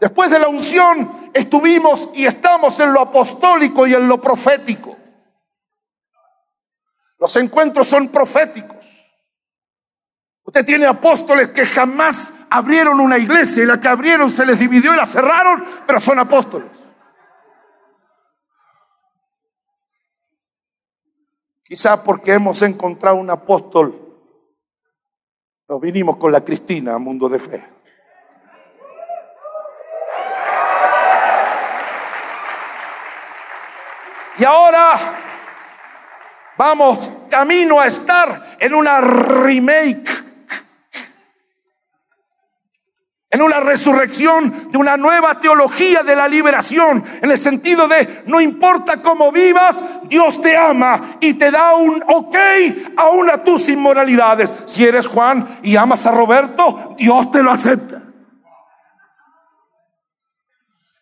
[0.00, 4.96] Después de la unción estuvimos y estamos en lo apostólico y en lo profético.
[7.18, 8.78] Los encuentros son proféticos.
[10.44, 14.94] Usted tiene apóstoles que jamás abrieron una iglesia y la que abrieron se les dividió
[14.94, 16.68] y la cerraron, pero son apóstoles.
[21.62, 23.94] Quizá porque hemos encontrado un apóstol,
[25.68, 27.78] nos vinimos con la Cristina a mundo de fe.
[34.38, 34.92] Y ahora
[36.56, 40.17] vamos camino a estar en una remake,
[43.30, 48.40] en una resurrección de una nueva teología de la liberación, en el sentido de no
[48.40, 52.36] importa cómo vivas, Dios te ama y te da un ok
[52.96, 54.52] aún a tus inmoralidades.
[54.66, 58.02] Si eres Juan y amas a Roberto, Dios te lo acepta.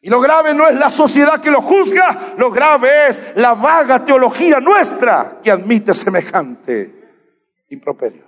[0.03, 4.05] Y lo grave no es la sociedad que lo juzga, lo grave es la vaga
[4.05, 8.26] teología nuestra que admite semejante improperio.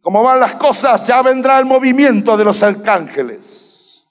[0.00, 4.06] Como van las cosas, ya vendrá el movimiento de los arcángeles.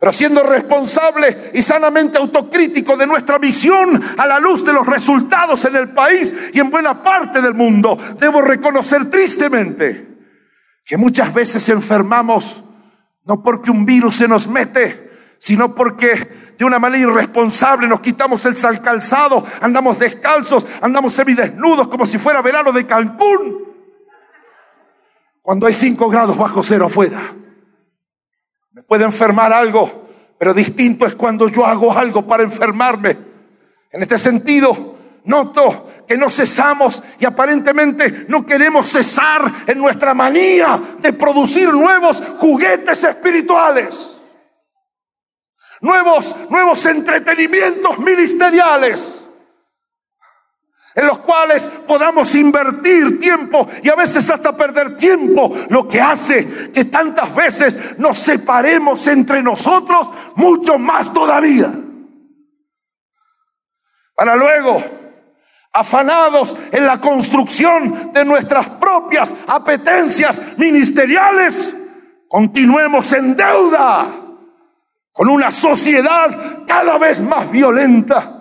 [0.00, 5.64] Pero siendo responsable y sanamente autocrítico de nuestra misión a la luz de los resultados
[5.64, 10.08] en el país y en buena parte del mundo, debo reconocer tristemente
[10.84, 12.62] que muchas veces enfermamos
[13.24, 18.44] no porque un virus se nos mete, sino porque de una manera irresponsable nos quitamos
[18.46, 23.63] el calzado, andamos descalzos, andamos semidesnudos como si fuera verano de Cancún.
[25.44, 27.20] Cuando hay 5 grados bajo cero afuera.
[28.72, 33.14] Me puede enfermar algo, pero distinto es cuando yo hago algo para enfermarme.
[33.92, 40.80] En este sentido, noto que no cesamos y aparentemente no queremos cesar en nuestra manía
[41.00, 44.16] de producir nuevos juguetes espirituales.
[45.82, 49.23] Nuevos, nuevos entretenimientos ministeriales
[50.94, 56.70] en los cuales podamos invertir tiempo y a veces hasta perder tiempo, lo que hace
[56.72, 61.72] que tantas veces nos separemos entre nosotros mucho más todavía.
[64.14, 64.82] Para luego
[65.72, 71.76] afanados en la construcción de nuestras propias apetencias ministeriales,
[72.28, 74.06] continuemos en deuda
[75.12, 78.33] con una sociedad cada vez más violenta,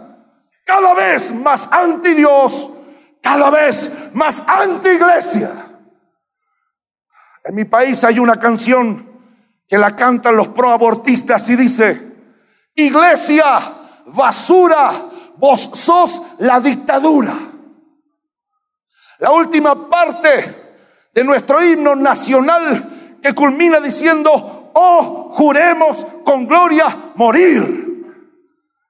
[0.63, 2.69] cada vez más anti Dios,
[3.21, 5.51] cada vez más anti iglesia.
[7.43, 9.11] En mi país hay una canción
[9.67, 12.13] que la cantan los proabortistas y dice,
[12.75, 13.59] iglesia,
[14.05, 14.91] basura,
[15.37, 17.33] vos sos la dictadura.
[19.19, 20.63] La última parte
[21.13, 27.72] de nuestro himno nacional que culmina diciendo, oh, juremos con gloria morir.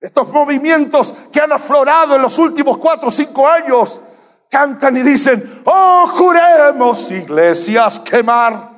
[0.03, 4.01] Estos movimientos que han aflorado en los últimos cuatro o cinco años
[4.51, 8.73] cantan y dicen, oh, juremos iglesias quemar.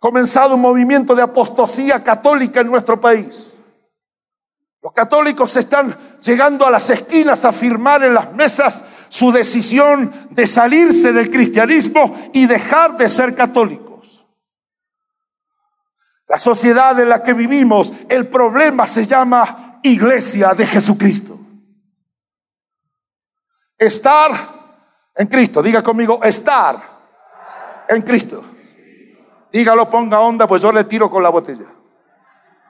[0.00, 3.54] comenzado un movimiento de apostasía católica en nuestro país.
[4.82, 10.46] Los católicos están llegando a las esquinas a firmar en las mesas su decisión de
[10.46, 13.93] salirse del cristianismo y dejar de ser católicos.
[16.26, 21.38] La sociedad en la que vivimos, el problema se llama iglesia de Jesucristo.
[23.76, 24.30] Estar
[25.14, 26.76] en Cristo, diga conmigo, estar
[27.88, 28.44] en Cristo.
[29.52, 31.66] Dígalo, ponga onda, pues yo le tiro con la botella.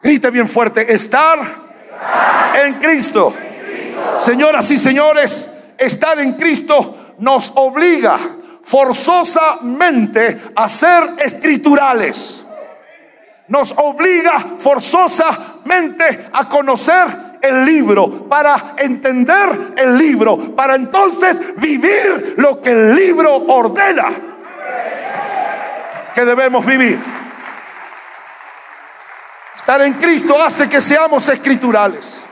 [0.03, 1.39] Grite bien fuerte, estar
[2.63, 3.33] en Cristo.
[4.19, 8.19] Señoras y señores, estar en Cristo nos obliga
[8.63, 12.44] forzosamente a ser escriturales.
[13.49, 22.63] Nos obliga forzosamente a conocer el libro, para entender el libro, para entonces vivir lo
[22.63, 24.09] que el libro ordena
[26.15, 26.99] que debemos vivir.
[29.57, 32.25] Estar en Cristo hace que seamos escriturales,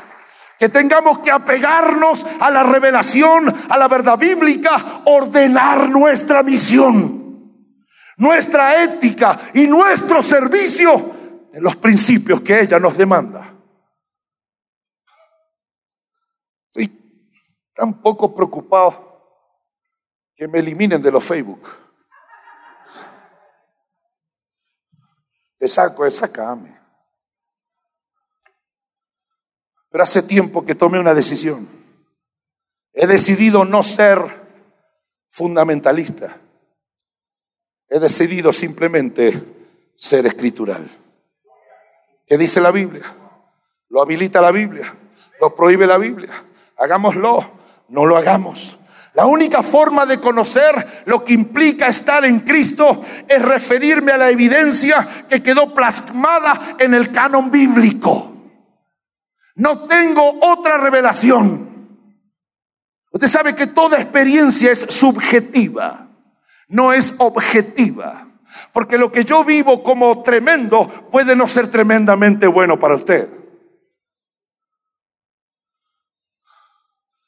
[0.58, 7.21] que tengamos que apegarnos a la revelación, a la verdad bíblica, ordenar nuestra misión,
[8.16, 11.14] nuestra ética y nuestro servicio
[11.52, 13.54] en los principios que ella nos demanda.
[16.68, 16.88] Estoy
[17.74, 19.12] tan poco preocupado
[20.34, 21.68] que me eliminen de los Facebook.
[25.58, 26.80] Te saco, sacame.
[29.90, 31.68] Pero hace tiempo que tomé una decisión.
[32.92, 34.18] He decidido no ser
[35.28, 36.36] fundamentalista.
[37.94, 39.38] He decidido simplemente
[39.94, 40.88] ser escritural.
[42.26, 43.04] ¿Qué dice la Biblia?
[43.90, 44.94] Lo habilita la Biblia.
[45.38, 46.32] Lo prohíbe la Biblia.
[46.78, 47.44] Hagámoslo.
[47.90, 48.78] No lo hagamos.
[49.12, 54.30] La única forma de conocer lo que implica estar en Cristo es referirme a la
[54.30, 58.32] evidencia que quedó plasmada en el canon bíblico.
[59.56, 61.68] No tengo otra revelación.
[63.10, 66.08] Usted sabe que toda experiencia es subjetiva,
[66.72, 68.26] no es objetiva.
[68.72, 73.28] Porque lo que yo vivo como tremendo puede no ser tremendamente bueno para usted.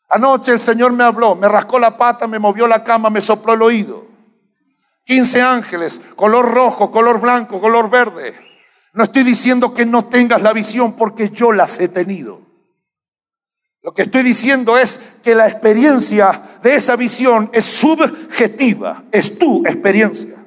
[0.08, 3.54] Anoche el Señor me habló, me rascó la pata, me movió la cama, me sopló
[3.54, 4.06] el oído.
[5.04, 8.38] 15 ángeles, color rojo, color blanco, color verde.
[8.94, 12.43] No estoy diciendo que no tengas la visión porque yo las he tenido.
[13.84, 19.62] Lo que estoy diciendo es que la experiencia de esa visión es subjetiva, es tu
[19.66, 20.42] experiencia.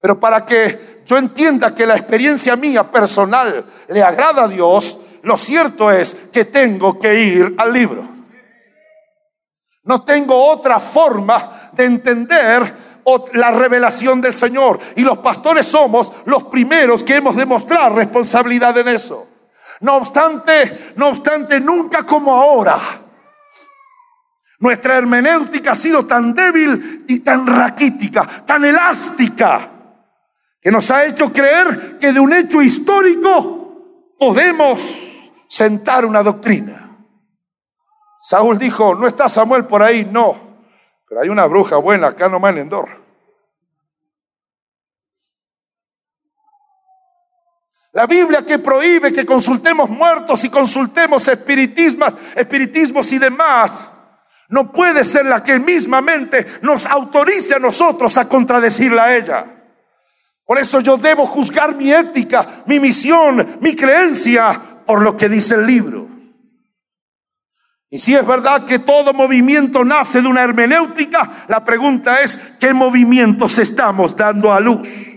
[0.00, 5.36] Pero para que yo entienda que la experiencia mía personal le agrada a Dios, lo
[5.36, 8.08] cierto es que tengo que ir al libro.
[9.82, 12.74] No tengo otra forma de entender
[13.34, 14.80] la revelación del Señor.
[14.96, 19.35] Y los pastores somos los primeros que hemos de mostrar responsabilidad en eso.
[19.80, 22.78] No obstante, no obstante, nunca como ahora.
[24.58, 29.70] Nuestra hermenéutica ha sido tan débil y tan raquítica, tan elástica,
[30.60, 34.80] que nos ha hecho creer que de un hecho histórico podemos
[35.48, 36.96] sentar una doctrina.
[38.20, 40.34] Saúl dijo, no está Samuel por ahí, no,
[41.08, 43.05] pero hay una bruja buena acá nomás en Endor.
[47.96, 53.88] La Biblia que prohíbe que consultemos muertos y consultemos espiritismos, espiritismos y demás,
[54.50, 59.46] no puede ser la que mismamente nos autorice a nosotros a contradecirla a ella.
[60.44, 65.54] Por eso yo debo juzgar mi ética, mi misión, mi creencia por lo que dice
[65.54, 66.06] el libro.
[67.88, 72.74] Y si es verdad que todo movimiento nace de una hermenéutica, la pregunta es, ¿qué
[72.74, 75.15] movimientos estamos dando a luz?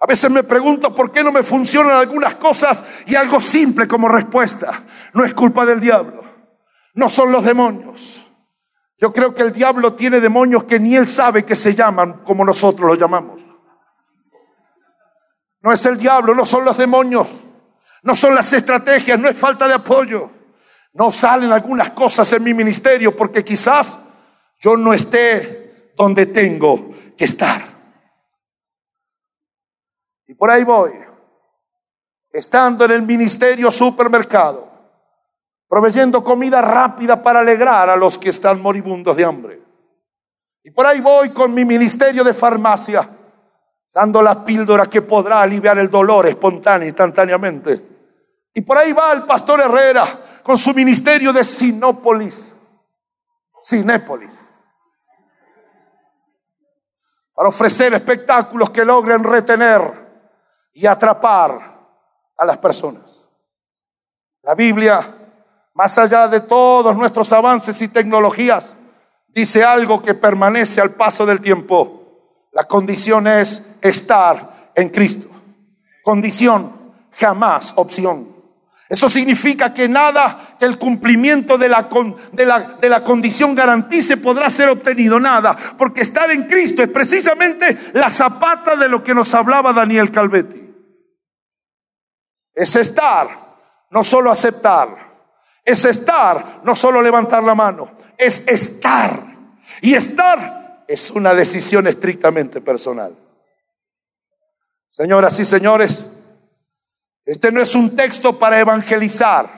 [0.00, 4.08] A veces me pregunto por qué no me funcionan algunas cosas y algo simple como
[4.08, 4.82] respuesta.
[5.12, 6.22] No es culpa del diablo,
[6.94, 8.24] no son los demonios.
[9.00, 12.44] Yo creo que el diablo tiene demonios que ni él sabe que se llaman como
[12.44, 13.40] nosotros los llamamos.
[15.60, 17.28] No es el diablo, no son los demonios,
[18.02, 20.32] no son las estrategias, no es falta de apoyo.
[20.94, 24.00] No salen algunas cosas en mi ministerio porque quizás
[24.58, 27.77] yo no esté donde tengo que estar.
[30.28, 30.92] Y por ahí voy,
[32.30, 34.68] estando en el ministerio supermercado,
[35.66, 39.62] proveyendo comida rápida para alegrar a los que están moribundos de hambre.
[40.62, 43.08] Y por ahí voy con mi ministerio de farmacia,
[43.90, 47.82] dando la píldora que podrá aliviar el dolor espontáneo, instantáneamente.
[48.52, 50.06] Y por ahí va el pastor Herrera
[50.42, 52.54] con su ministerio de Sinópolis,
[53.62, 54.52] Sinépolis,
[57.32, 60.07] para ofrecer espectáculos que logren retener
[60.78, 61.58] y atrapar
[62.36, 63.28] a las personas.
[64.44, 65.00] La Biblia,
[65.74, 68.74] más allá de todos nuestros avances y tecnologías,
[69.26, 72.46] dice algo que permanece al paso del tiempo.
[72.52, 75.28] La condición es estar en Cristo.
[76.04, 76.72] condición,
[77.10, 78.28] jamás opción.
[78.88, 81.88] Eso significa que nada que el cumplimiento de la,
[82.32, 86.88] de, la, de la, condición garantice podrá ser obtenido, nada, porque estar en Cristo es
[86.88, 90.57] precisamente la zapata de lo que nos hablaba Daniel Calvetti.
[92.58, 93.28] Es estar,
[93.90, 94.88] no solo aceptar,
[95.64, 99.16] es estar, no solo levantar la mano, es estar.
[99.80, 103.16] Y estar es una decisión estrictamente personal.
[104.90, 106.04] Señoras y señores,
[107.24, 109.48] este no es un texto para evangelizar.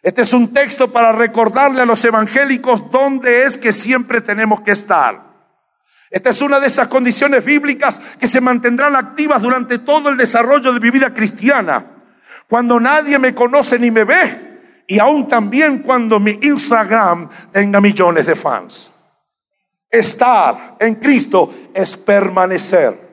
[0.00, 4.70] Este es un texto para recordarle a los evangélicos dónde es que siempre tenemos que
[4.70, 5.20] estar.
[6.08, 10.72] Esta es una de esas condiciones bíblicas que se mantendrán activas durante todo el desarrollo
[10.72, 11.95] de mi vida cristiana.
[12.48, 14.46] Cuando nadie me conoce ni me ve
[14.86, 18.90] y aún también cuando mi Instagram tenga millones de fans.
[19.90, 23.06] Estar en Cristo es permanecer.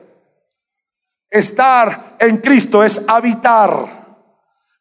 [1.30, 4.04] Estar en Cristo es habitar.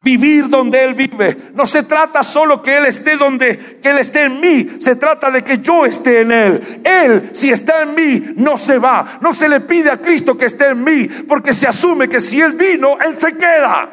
[0.02, 1.52] Vivir donde Él vive.
[1.56, 4.70] No se trata solo que Él esté donde, que Él esté en mí.
[4.80, 6.82] Se trata de que yo esté en Él.
[6.84, 9.18] Él, si está en mí, no se va.
[9.22, 12.42] No se le pide a Cristo que esté en mí, porque se asume que si
[12.42, 13.90] Él vino, Él se queda.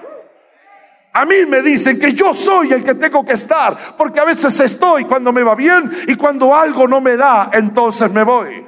[1.12, 4.58] A mí me dicen que yo soy el que tengo que estar, porque a veces
[4.61, 8.66] estoy cuando me va bien y cuando algo no me da, entonces me voy.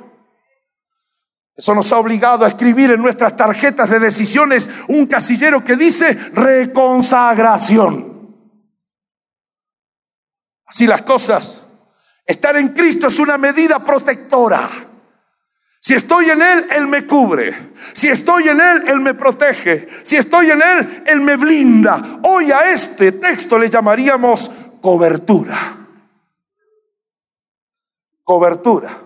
[1.57, 6.14] Eso nos ha obligado a escribir en nuestras tarjetas de decisiones un casillero que dice
[6.32, 8.36] reconsagración.
[10.66, 11.61] Así las cosas.
[12.26, 14.68] Estar en Cristo es una medida protectora.
[15.85, 17.72] Si estoy en Él, Él me cubre.
[17.93, 19.89] Si estoy en Él, Él me protege.
[20.05, 22.20] Si estoy en Él, Él me blinda.
[22.22, 24.49] Hoy a este texto le llamaríamos
[24.80, 25.59] cobertura.
[28.22, 28.97] Cobertura.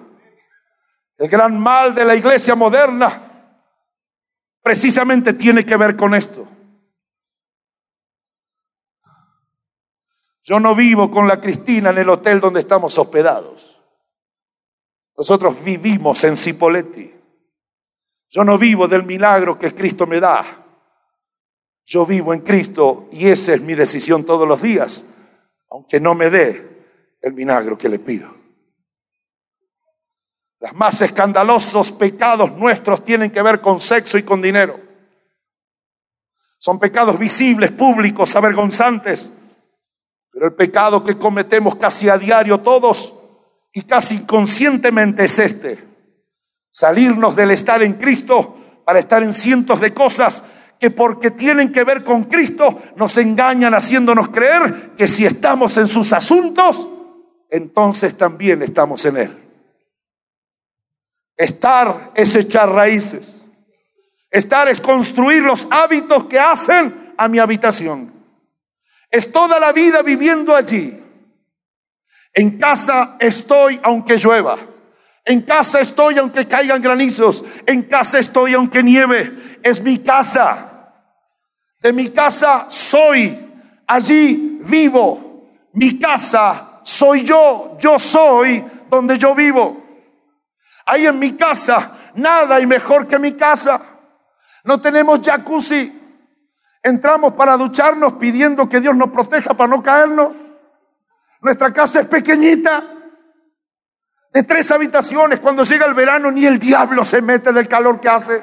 [1.16, 3.22] El gran mal de la iglesia moderna
[4.60, 6.46] precisamente tiene que ver con esto.
[10.44, 13.75] Yo no vivo con la Cristina en el hotel donde estamos hospedados.
[15.16, 17.12] Nosotros vivimos en Cipoletti.
[18.28, 20.44] Yo no vivo del milagro que Cristo me da.
[21.84, 25.14] Yo vivo en Cristo y esa es mi decisión todos los días,
[25.70, 28.34] aunque no me dé el milagro que le pido.
[30.58, 34.78] Los más escandalosos pecados nuestros tienen que ver con sexo y con dinero.
[36.58, 39.38] Son pecados visibles, públicos, avergonzantes.
[40.32, 43.15] Pero el pecado que cometemos casi a diario todos
[43.76, 45.78] y casi inconscientemente es este.
[46.70, 48.56] Salirnos del estar en Cristo
[48.86, 50.44] para estar en cientos de cosas
[50.80, 55.88] que porque tienen que ver con Cristo nos engañan haciéndonos creer que si estamos en
[55.88, 56.88] sus asuntos,
[57.50, 59.42] entonces también estamos en Él.
[61.36, 63.44] Estar es echar raíces.
[64.30, 68.10] Estar es construir los hábitos que hacen a mi habitación.
[69.10, 71.02] Es toda la vida viviendo allí.
[72.36, 74.58] En casa estoy aunque llueva.
[75.24, 77.42] En casa estoy aunque caigan granizos.
[77.64, 79.58] En casa estoy aunque nieve.
[79.62, 80.92] Es mi casa.
[81.80, 83.34] De mi casa soy.
[83.86, 85.48] Allí vivo.
[85.72, 87.78] Mi casa soy yo.
[87.80, 89.82] Yo soy donde yo vivo.
[90.84, 93.80] Ahí en mi casa, nada hay mejor que mi casa.
[94.62, 95.90] No tenemos jacuzzi.
[96.82, 100.45] Entramos para ducharnos pidiendo que Dios nos proteja para no caernos.
[101.40, 102.82] Nuestra casa es pequeñita,
[104.36, 105.40] de tres habitaciones.
[105.40, 108.42] Cuando llega el verano ni el diablo se mete del calor que hace.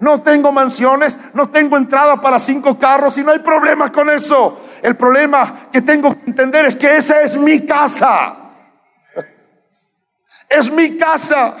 [0.00, 4.64] No tengo mansiones, no tengo entrada para cinco carros y no hay problema con eso.
[4.80, 8.36] El problema que tengo que entender es que esa es mi casa.
[10.48, 11.56] Es mi casa.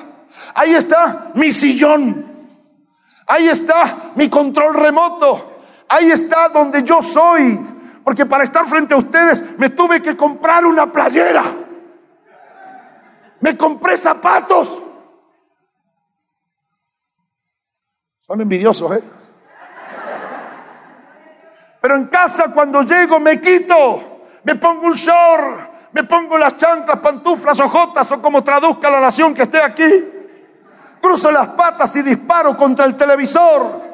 [0.54, 2.24] Ahí está mi sillón.
[3.26, 5.62] Ahí está mi control remoto.
[5.88, 7.58] Ahí está donde yo soy.
[8.08, 11.44] Porque para estar frente a ustedes me tuve que comprar una playera.
[13.40, 14.80] Me compré zapatos.
[18.18, 19.04] Son envidiosos, ¿eh?
[21.82, 27.00] Pero en casa cuando llego me quito, me pongo un short, me pongo las chanclas,
[27.00, 30.08] pantuflas, ojotas o como traduzca la nación que esté aquí.
[31.02, 33.87] Cruzo las patas y disparo contra el televisor.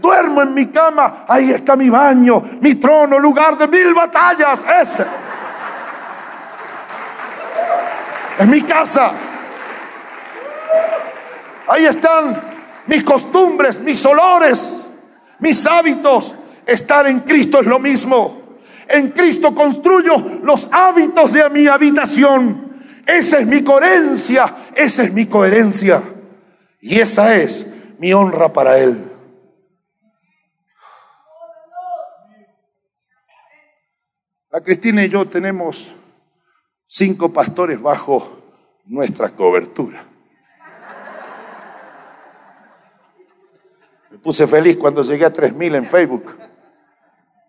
[0.00, 4.64] Duermo en mi cama, ahí está mi baño, mi trono, lugar de mil batallas.
[4.82, 5.04] Ese.
[8.38, 9.12] Es mi casa.
[11.68, 12.40] Ahí están
[12.86, 14.86] mis costumbres, mis olores,
[15.38, 16.34] mis hábitos.
[16.66, 18.58] Estar en Cristo es lo mismo.
[18.88, 22.70] En Cristo construyo los hábitos de mi habitación.
[23.06, 26.02] Esa es mi coherencia, esa es mi coherencia.
[26.80, 29.09] Y esa es mi honra para Él.
[34.52, 35.94] La Cristina y yo tenemos
[36.88, 38.42] cinco pastores bajo
[38.84, 40.04] nuestra cobertura.
[44.10, 46.36] Me puse feliz cuando llegué a 3.000 en Facebook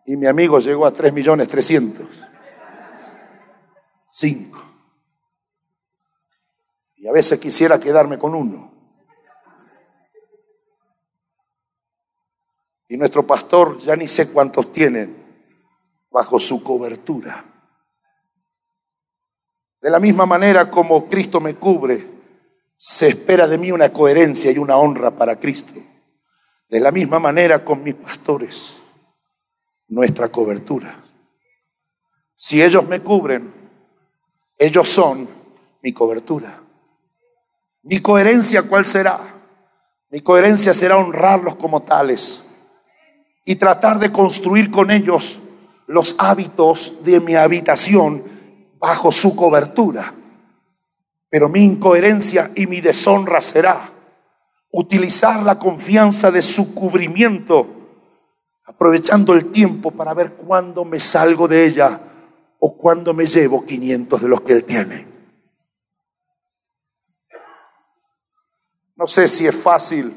[0.05, 2.05] y mi amigo llegó a 3 millones 300.
[4.11, 4.63] Cinco.
[6.97, 8.71] Y a veces quisiera quedarme con uno.
[12.87, 15.20] Y nuestro pastor ya ni sé cuántos tienen
[16.12, 17.43] bajo su cobertura.
[19.82, 22.05] De la misma manera como Cristo me cubre,
[22.78, 25.74] se espera de mí una coherencia y una honra para Cristo.
[26.70, 28.78] De la misma manera con mis pastores,
[29.88, 30.95] nuestra cobertura.
[32.36, 33.53] Si ellos me cubren,
[34.57, 35.28] ellos son
[35.82, 36.62] mi cobertura.
[37.84, 39.20] Mi coherencia, ¿cuál será?
[40.09, 42.45] Mi coherencia será honrarlos como tales
[43.45, 45.40] y tratar de construir con ellos
[45.91, 48.23] los hábitos de mi habitación
[48.79, 50.13] bajo su cobertura.
[51.29, 53.91] Pero mi incoherencia y mi deshonra será
[54.71, 57.67] utilizar la confianza de su cubrimiento,
[58.65, 61.99] aprovechando el tiempo para ver cuándo me salgo de ella
[62.59, 65.05] o cuándo me llevo 500 de los que él tiene.
[68.95, 70.15] No sé si es fácil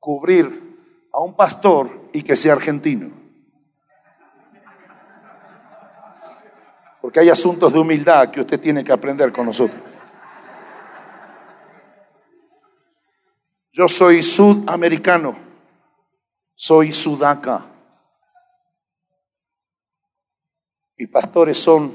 [0.00, 3.21] cubrir a un pastor y que sea argentino.
[7.02, 9.78] Porque hay asuntos de humildad que usted tiene que aprender con nosotros.
[13.72, 15.36] Yo soy sudamericano,
[16.54, 17.66] soy sudaca.
[20.96, 21.92] Y pastores son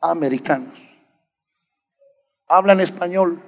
[0.00, 0.78] americanos.
[2.46, 3.42] Hablan español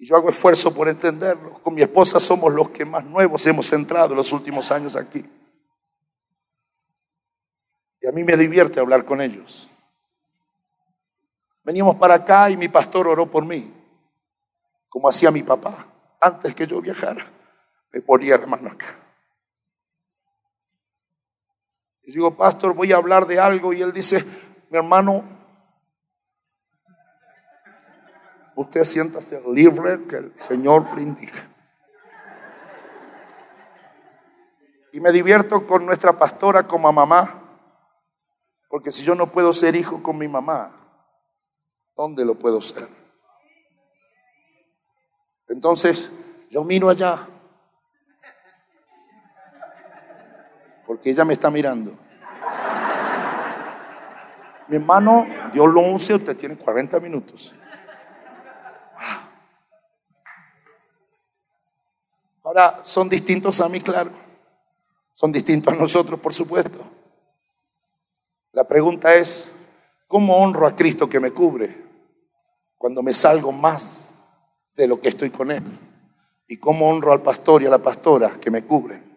[0.00, 1.52] Y yo hago esfuerzo por entenderlo.
[1.62, 5.22] Con mi esposa somos los que más nuevos hemos entrado en los últimos años aquí.
[8.00, 9.68] Y a mí me divierte hablar con ellos.
[11.62, 13.72] Venimos para acá y mi pastor oró por mí,
[14.88, 15.86] como hacía mi papá.
[16.20, 17.26] Antes que yo viajara,
[17.92, 18.86] me ponía la mano acá.
[22.02, 23.72] Y digo, pastor, voy a hablar de algo.
[23.72, 24.24] Y él dice,
[24.70, 25.24] mi hermano,
[28.60, 31.48] Usted siéntase libre que el Señor le indica.
[34.92, 37.39] Y me divierto con nuestra pastora como mamá,
[38.70, 40.74] porque si yo no puedo ser hijo con mi mamá,
[41.96, 42.88] ¿dónde lo puedo ser?
[45.48, 46.12] Entonces,
[46.48, 47.26] yo miro allá,
[50.86, 51.98] porque ella me está mirando.
[54.68, 57.52] Mi hermano, Dios lo use, usted tiene 40 minutos.
[62.44, 64.12] Ahora, son distintos a mí, claro.
[65.14, 66.99] Son distintos a nosotros, por supuesto.
[68.52, 69.68] La pregunta es,
[70.08, 71.84] ¿cómo honro a Cristo que me cubre
[72.76, 74.14] cuando me salgo más
[74.74, 75.62] de lo que estoy con Él?
[76.48, 79.08] ¿Y cómo honro al pastor y a la pastora que me cubren?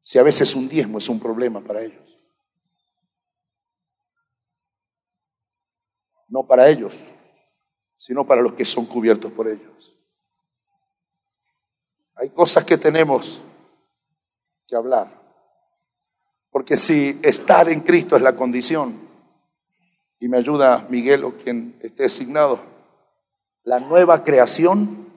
[0.00, 2.00] Si a veces un diezmo es un problema para ellos.
[6.28, 6.98] No para ellos,
[7.96, 9.94] sino para los que son cubiertos por ellos.
[12.14, 13.42] Hay cosas que tenemos
[14.66, 15.21] que hablar.
[16.52, 18.94] Porque si estar en Cristo es la condición,
[20.20, 22.60] y me ayuda Miguel o quien esté asignado,
[23.64, 25.08] la nueva creación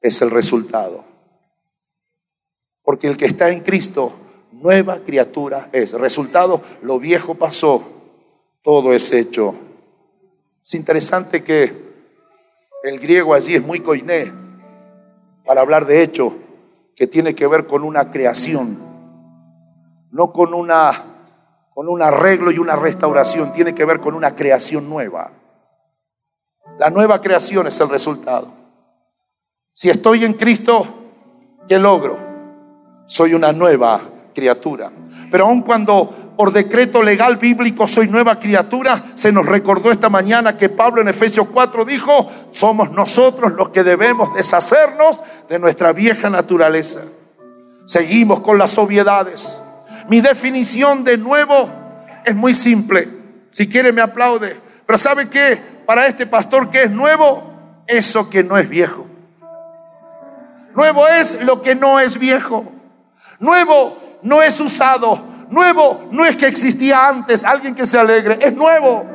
[0.00, 1.04] es el resultado.
[2.82, 4.14] Porque el que está en Cristo,
[4.52, 5.92] nueva criatura es.
[5.92, 7.82] Resultado, lo viejo pasó,
[8.62, 9.54] todo es hecho.
[10.64, 11.74] Es interesante que
[12.82, 14.32] el griego allí es muy coiné
[15.44, 16.34] para hablar de hecho
[16.96, 18.78] que tiene que ver con una creación,
[20.10, 21.04] no con una
[21.80, 25.30] con un arreglo y una restauración, tiene que ver con una creación nueva.
[26.78, 28.52] La nueva creación es el resultado.
[29.72, 30.86] Si estoy en Cristo,
[31.68, 32.18] ¿qué logro?
[33.06, 34.00] Soy una nueva
[34.34, 34.90] criatura.
[35.30, 40.56] Pero aun cuando por decreto legal bíblico soy nueva criatura, se nos recordó esta mañana
[40.56, 46.30] que Pablo en Efesios 4 dijo, somos nosotros los que debemos deshacernos de nuestra vieja
[46.30, 47.00] naturaleza.
[47.86, 49.60] Seguimos con las obviedades.
[50.10, 51.70] Mi definición de nuevo
[52.24, 53.08] es muy simple.
[53.52, 54.56] Si quiere me aplaude.
[54.84, 55.56] Pero ¿sabe qué?
[55.86, 57.48] Para este pastor que es nuevo,
[57.86, 59.06] eso que no es viejo.
[60.74, 62.72] Nuevo es lo que no es viejo.
[63.38, 68.52] Nuevo no es usado, Nuevo no es que existía antes, alguien que se alegre, es
[68.52, 69.06] nuevo.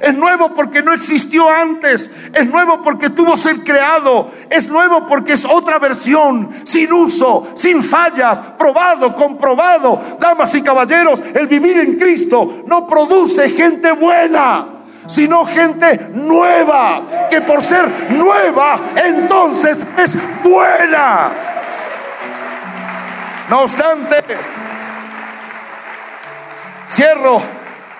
[0.00, 2.10] Es nuevo porque no existió antes.
[2.32, 4.30] Es nuevo porque tuvo ser creado.
[4.50, 10.00] Es nuevo porque es otra versión, sin uso, sin fallas, probado, comprobado.
[10.18, 14.68] Damas y caballeros, el vivir en Cristo no produce gente buena
[15.06, 21.28] sino gente nueva, que por ser nueva entonces es buena.
[23.50, 24.22] No obstante,
[26.88, 27.42] cierro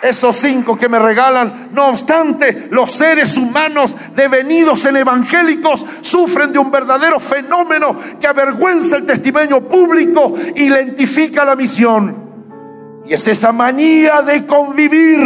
[0.05, 1.69] esos cinco que me regalan.
[1.73, 8.97] No obstante, los seres humanos devenidos en evangélicos sufren de un verdadero fenómeno que avergüenza
[8.97, 12.25] el testimonio público y lentifica la misión.
[13.07, 15.21] Y es esa manía de convivir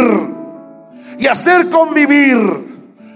[1.17, 2.37] y hacer convivir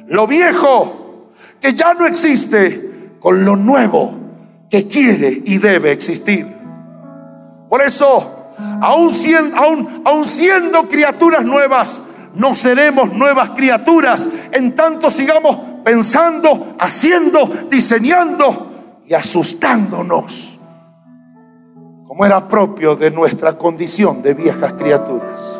[0.07, 4.13] lo viejo que ya no existe con lo nuevo
[4.69, 6.45] que quiere y debe existir.
[7.69, 8.32] Por eso,
[8.81, 9.57] aun siendo,
[10.25, 20.59] siendo criaturas nuevas, no seremos nuevas criaturas en tanto sigamos pensando, haciendo, diseñando y asustándonos,
[22.05, 25.59] como era propio de nuestra condición de viejas criaturas.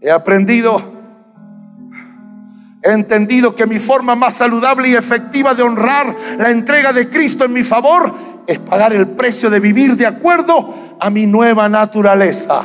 [0.00, 0.96] He aprendido
[2.86, 7.44] He entendido que mi forma más saludable y efectiva de honrar la entrega de Cristo
[7.44, 8.14] en mi favor
[8.46, 12.62] es pagar el precio de vivir de acuerdo a mi nueva naturaleza.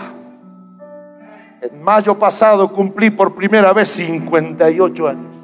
[1.62, 5.36] En mayo pasado cumplí por primera vez 58 años.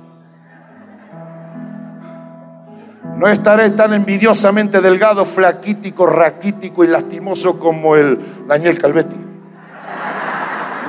[3.18, 9.16] No estaré tan envidiosamente delgado, flaquítico, raquítico y lastimoso como el Daniel Calvetti.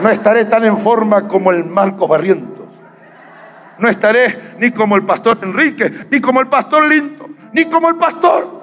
[0.02, 2.66] No estaré tan en forma como el Marcos Barrientos.
[3.78, 4.26] No estaré
[4.58, 8.57] ni como el pastor Enrique, ni como el pastor Linton, ni como el pastor.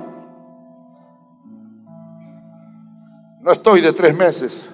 [3.45, 4.71] No estoy de tres meses.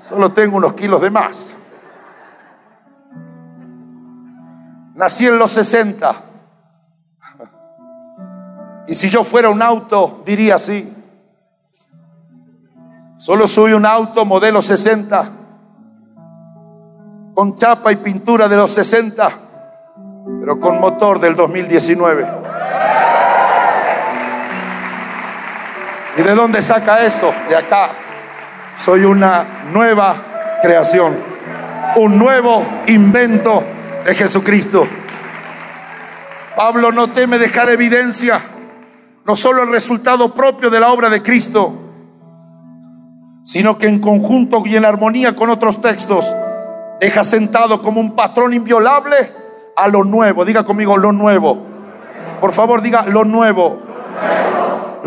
[0.00, 1.56] Solo tengo unos kilos de más.
[4.96, 6.24] Nací en los 60.
[8.88, 10.92] Y si yo fuera un auto, diría así.
[13.18, 15.30] Solo soy un auto modelo 60
[17.32, 19.30] con chapa y pintura de los 60,
[20.40, 22.37] pero con motor del 2019.
[26.18, 27.32] ¿Y de dónde saca eso?
[27.48, 27.90] De acá.
[28.76, 30.16] Soy una nueva
[30.60, 31.16] creación,
[31.96, 33.62] un nuevo invento
[34.04, 34.86] de Jesucristo.
[36.56, 38.40] Pablo no teme dejar evidencia,
[39.24, 41.72] no solo el resultado propio de la obra de Cristo,
[43.44, 46.28] sino que en conjunto y en armonía con otros textos,
[47.00, 49.16] Deja sentado como un patrón inviolable
[49.76, 50.44] a lo nuevo.
[50.44, 51.64] Diga conmigo lo nuevo.
[52.40, 53.82] Por favor, diga lo nuevo.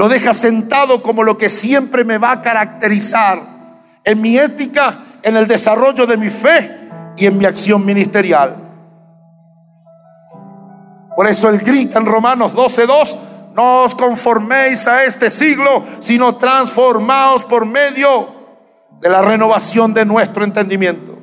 [0.02, 3.40] Lo deja sentado como lo que siempre me va a caracterizar
[4.04, 8.56] en mi ética, en el desarrollo de mi fe y en mi acción ministerial.
[11.16, 13.16] Por eso él grita en Romanos 12:2,
[13.54, 18.26] no os conforméis a este siglo, sino transformaos por medio
[19.00, 21.21] de la renovación de nuestro entendimiento.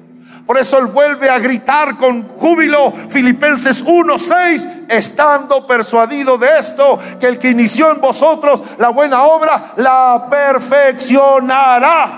[0.49, 7.27] Por eso él vuelve a gritar con júbilo, Filipenses 1:6, estando persuadido de esto, que
[7.27, 12.09] el que inició en vosotros la buena obra, la perfeccionará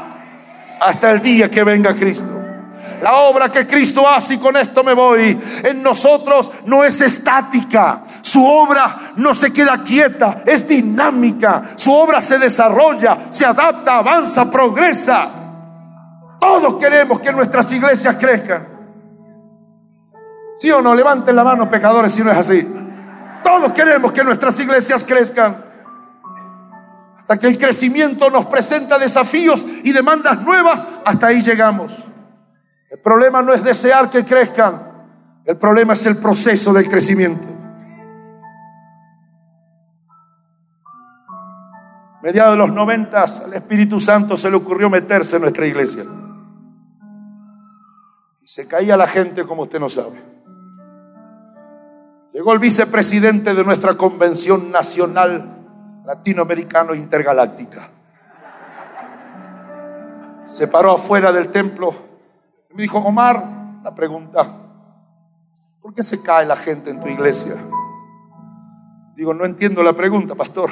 [0.79, 2.31] hasta el día que venga Cristo.
[3.03, 8.05] La obra que Cristo hace, y con esto me voy, en nosotros no es estática.
[8.23, 11.63] Su obra no se queda quieta, es dinámica.
[11.75, 15.40] Su obra se desarrolla, se adapta, avanza, progresa.
[16.41, 18.67] Todos queremos que nuestras iglesias crezcan.
[20.59, 20.95] ¿Sí o no?
[20.95, 22.67] Levanten la mano, pecadores, si no es así.
[23.43, 25.57] Todos queremos que nuestras iglesias crezcan.
[27.17, 31.97] Hasta que el crecimiento nos presenta desafíos y demandas nuevas, hasta ahí llegamos.
[32.91, 34.83] El problema no es desear que crezcan,
[35.45, 37.47] el problema es el proceso del crecimiento.
[42.23, 46.05] Mediados de los noventas, al Espíritu Santo se le ocurrió meterse en nuestra iglesia.
[48.51, 50.21] Se caía la gente como usted no sabe.
[52.33, 57.89] Llegó el vicepresidente de nuestra convención nacional latinoamericano intergaláctica.
[60.49, 61.95] Se paró afuera del templo
[62.73, 63.41] y me dijo, Omar,
[63.85, 64.45] la pregunta,
[65.81, 67.55] ¿por qué se cae la gente en tu iglesia?
[69.15, 70.71] Digo, no entiendo la pregunta, pastor.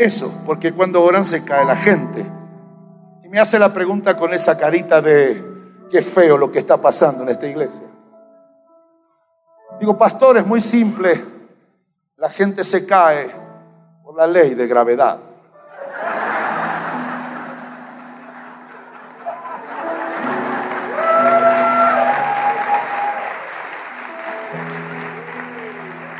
[0.00, 2.26] Eso, porque cuando oran se cae la gente.
[3.22, 5.53] Y me hace la pregunta con esa carita de,
[5.90, 7.84] Qué feo lo que está pasando en esta iglesia.
[9.78, 11.22] Digo, pastor, es muy simple.
[12.16, 13.30] La gente se cae
[14.02, 15.18] por la ley de gravedad.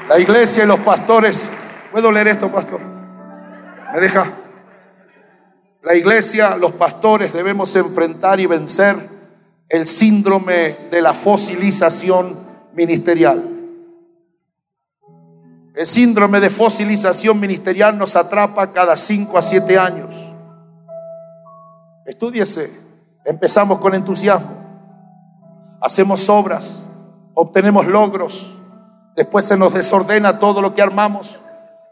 [0.09, 1.49] La iglesia y los pastores,
[1.91, 2.81] ¿puedo leer esto, pastor?
[3.93, 4.27] ¿Me deja?
[5.83, 9.14] La iglesia, los pastores debemos enfrentar y vencer
[9.69, 12.37] el síndrome de la fosilización
[12.75, 13.51] ministerial.
[15.75, 20.15] El síndrome de fosilización ministerial nos atrapa cada 5 a 7 años.
[22.07, 22.71] Estúdiese.
[23.25, 24.63] Empezamos con entusiasmo.
[25.81, 26.85] Hacemos obras.
[27.35, 28.55] Obtenemos logros.
[29.17, 31.41] Después se nos desordena todo lo que armamos.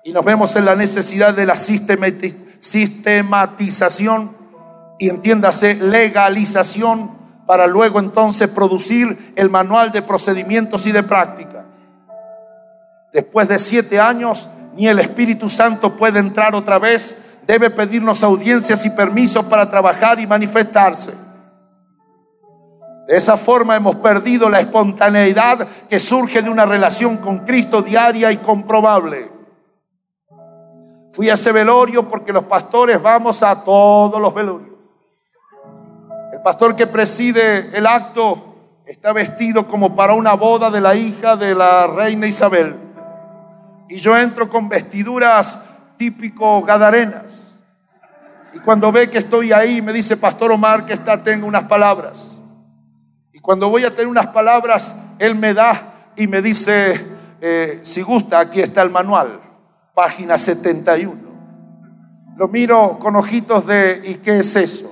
[0.04, 4.42] Y nos vemos en la necesidad de la sistematización
[4.98, 7.21] y entiéndase legalización
[7.52, 11.66] para luego entonces producir el manual de procedimientos y de práctica.
[13.12, 17.42] Después de siete años, ni el Espíritu Santo puede entrar otra vez.
[17.46, 21.12] Debe pedirnos audiencias y permisos para trabajar y manifestarse.
[23.06, 28.32] De esa forma hemos perdido la espontaneidad que surge de una relación con Cristo diaria
[28.32, 29.30] y comprobable.
[31.10, 34.71] Fui a ese velorio porque los pastores vamos a todos los velorios.
[36.44, 41.54] Pastor que preside el acto está vestido como para una boda de la hija de
[41.54, 42.74] la reina Isabel
[43.92, 47.42] y yo entro con vestiduras típico gadarenas.
[48.54, 52.38] Y cuando ve que estoy ahí, me dice, Pastor Omar, que está, tengo unas palabras.
[53.34, 57.04] Y cuando voy a tener unas palabras, él me da y me dice,
[57.40, 59.40] eh, si gusta, aquí está el manual,
[59.94, 61.14] página 71.
[62.36, 64.91] Lo miro con ojitos de, ¿y qué es eso?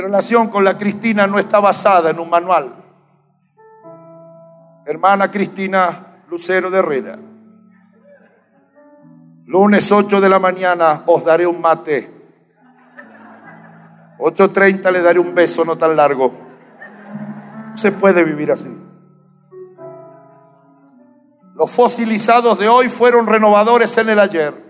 [0.00, 2.80] Relación con la Cristina no está basada en un manual
[4.90, 7.16] hermana Cristina Lucero de Herrera.
[9.46, 12.10] Lunes 8 de la mañana os daré un mate.
[14.18, 16.32] 8.30 le daré un beso no tan largo.
[17.74, 18.76] Se puede vivir así.
[21.54, 24.69] Los fosilizados de hoy fueron renovadores en el ayer.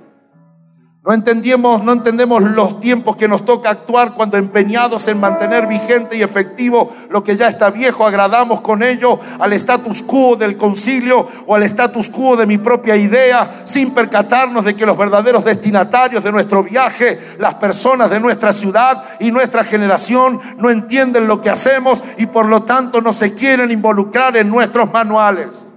[1.02, 6.14] No entendemos, no entendemos los tiempos que nos toca actuar cuando empeñados en mantener vigente
[6.14, 11.26] y efectivo lo que ya está viejo, agradamos con ello al status quo del concilio
[11.46, 16.22] o al status quo de mi propia idea, sin percatarnos de que los verdaderos destinatarios
[16.22, 21.48] de nuestro viaje, las personas de nuestra ciudad y nuestra generación, no entienden lo que
[21.48, 25.69] hacemos y por lo tanto no se quieren involucrar en nuestros manuales.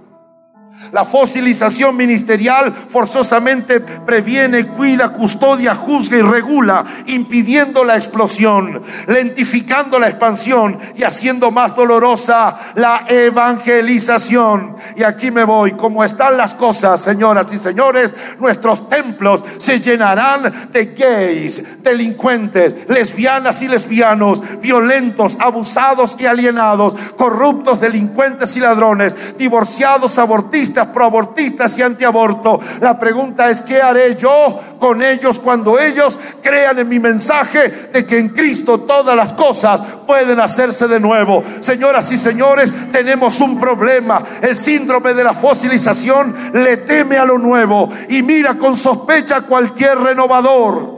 [0.90, 10.08] La fosilización ministerial forzosamente previene, cuida, custodia, juzga y regula, impidiendo la explosión, lentificando la
[10.08, 14.74] expansión y haciendo más dolorosa la evangelización.
[14.96, 20.52] Y aquí me voy, como están las cosas, señoras y señores, nuestros templos se llenarán
[20.72, 30.18] de gays, delincuentes, lesbianas y lesbianos, violentos, abusados y alienados, corruptos, delincuentes y ladrones, divorciados,
[30.18, 32.60] abortistas proabortistas y antiaborto.
[32.80, 38.06] La pregunta es, ¿qué haré yo con ellos cuando ellos crean en mi mensaje de
[38.06, 41.42] que en Cristo todas las cosas pueden hacerse de nuevo?
[41.60, 44.22] Señoras y señores, tenemos un problema.
[44.42, 49.42] El síndrome de la fosilización le teme a lo nuevo y mira con sospecha a
[49.42, 50.94] cualquier renovador.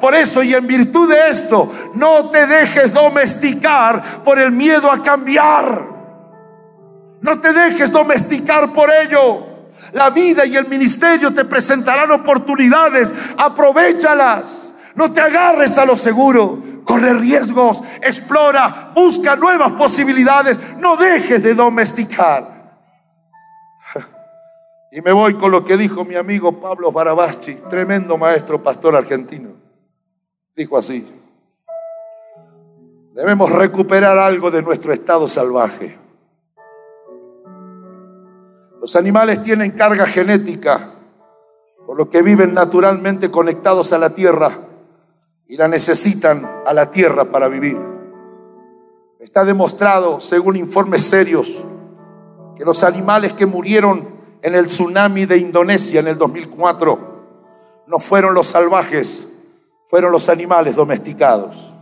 [0.00, 5.02] Por eso y en virtud de esto, no te dejes domesticar por el miedo a
[5.02, 5.97] cambiar.
[7.20, 9.46] No te dejes domesticar por ello.
[9.92, 13.12] La vida y el ministerio te presentarán oportunidades.
[13.36, 14.74] Aprovechalas.
[14.94, 16.58] No te agarres a lo seguro.
[16.84, 17.82] Corre riesgos.
[18.02, 18.90] Explora.
[18.94, 20.58] Busca nuevas posibilidades.
[20.78, 22.58] No dejes de domesticar.
[24.90, 29.50] Y me voy con lo que dijo mi amigo Pablo Barabachi, tremendo maestro pastor argentino.
[30.56, 31.06] Dijo así,
[33.12, 36.07] debemos recuperar algo de nuestro estado salvaje.
[38.80, 40.90] Los animales tienen carga genética,
[41.84, 44.52] por lo que viven naturalmente conectados a la tierra
[45.46, 47.76] y la necesitan a la tierra para vivir.
[49.18, 51.52] Está demostrado, según informes serios,
[52.56, 54.06] que los animales que murieron
[54.42, 56.98] en el tsunami de Indonesia en el 2004
[57.88, 59.40] no fueron los salvajes,
[59.86, 61.74] fueron los animales domesticados.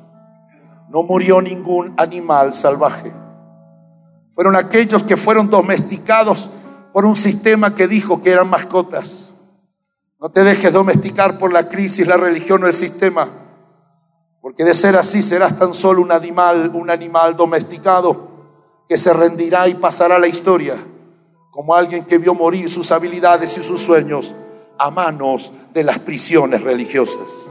[0.88, 3.12] No murió ningún animal salvaje.
[4.32, 6.50] Fueron aquellos que fueron domesticados
[6.96, 9.34] por un sistema que dijo que eran mascotas.
[10.18, 13.28] No te dejes domesticar por la crisis, la religión o el sistema,
[14.40, 18.30] porque de ser así serás tan solo un animal, un animal domesticado
[18.88, 20.74] que se rendirá y pasará la historia
[21.50, 24.34] como alguien que vio morir sus habilidades y sus sueños
[24.78, 27.50] a manos de las prisiones religiosas.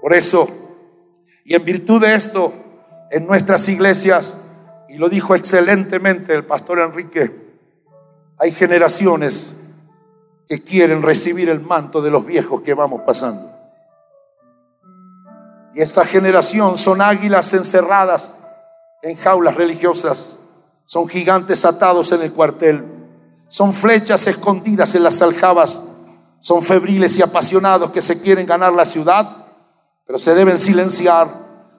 [0.00, 0.48] Por eso,
[1.44, 2.52] y en virtud de esto,
[3.12, 4.48] en nuestras iglesias
[4.88, 7.41] Y lo dijo excelentemente el pastor Enrique.
[8.42, 9.60] Hay generaciones
[10.48, 13.48] que quieren recibir el manto de los viejos que vamos pasando.
[15.76, 18.34] Y esta generación son águilas encerradas
[19.02, 20.40] en jaulas religiosas,
[20.86, 22.84] son gigantes atados en el cuartel,
[23.46, 25.90] son flechas escondidas en las aljabas,
[26.40, 29.46] son febriles y apasionados que se quieren ganar la ciudad,
[30.04, 31.28] pero se deben silenciar,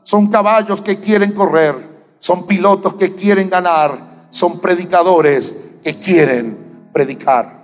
[0.04, 7.64] son caballos que quieren correr, son pilotos que quieren ganar, son predicadores que quieren predicar.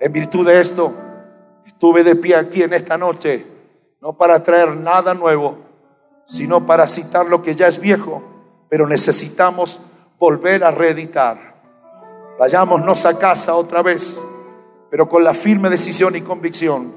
[0.00, 0.92] En virtud de esto,
[1.66, 3.46] estuve de pie aquí en esta noche,
[4.00, 5.58] no para traer nada nuevo,
[6.26, 8.22] sino para citar lo que ya es viejo,
[8.68, 9.80] pero necesitamos
[10.18, 11.50] volver a reeditar.
[12.38, 14.20] Vayámonos a casa otra vez,
[14.90, 16.92] pero con la firme decisión y convicción.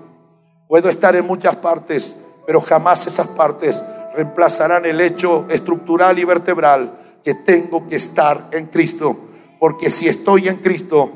[0.67, 3.84] Puedo estar en muchas partes, pero jamás esas partes
[4.15, 9.17] reemplazarán el hecho estructural y vertebral que tengo que estar en Cristo.
[9.64, 11.09] Porque si estoy en Cristo,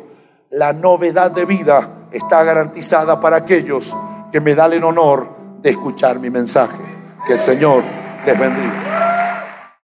[0.52, 3.94] la novedad de vida está garantizada para aquellos
[4.32, 5.28] que me dan el honor
[5.62, 6.82] de escuchar mi mensaje.
[7.26, 7.84] Que el Señor
[8.26, 9.07] les bendiga.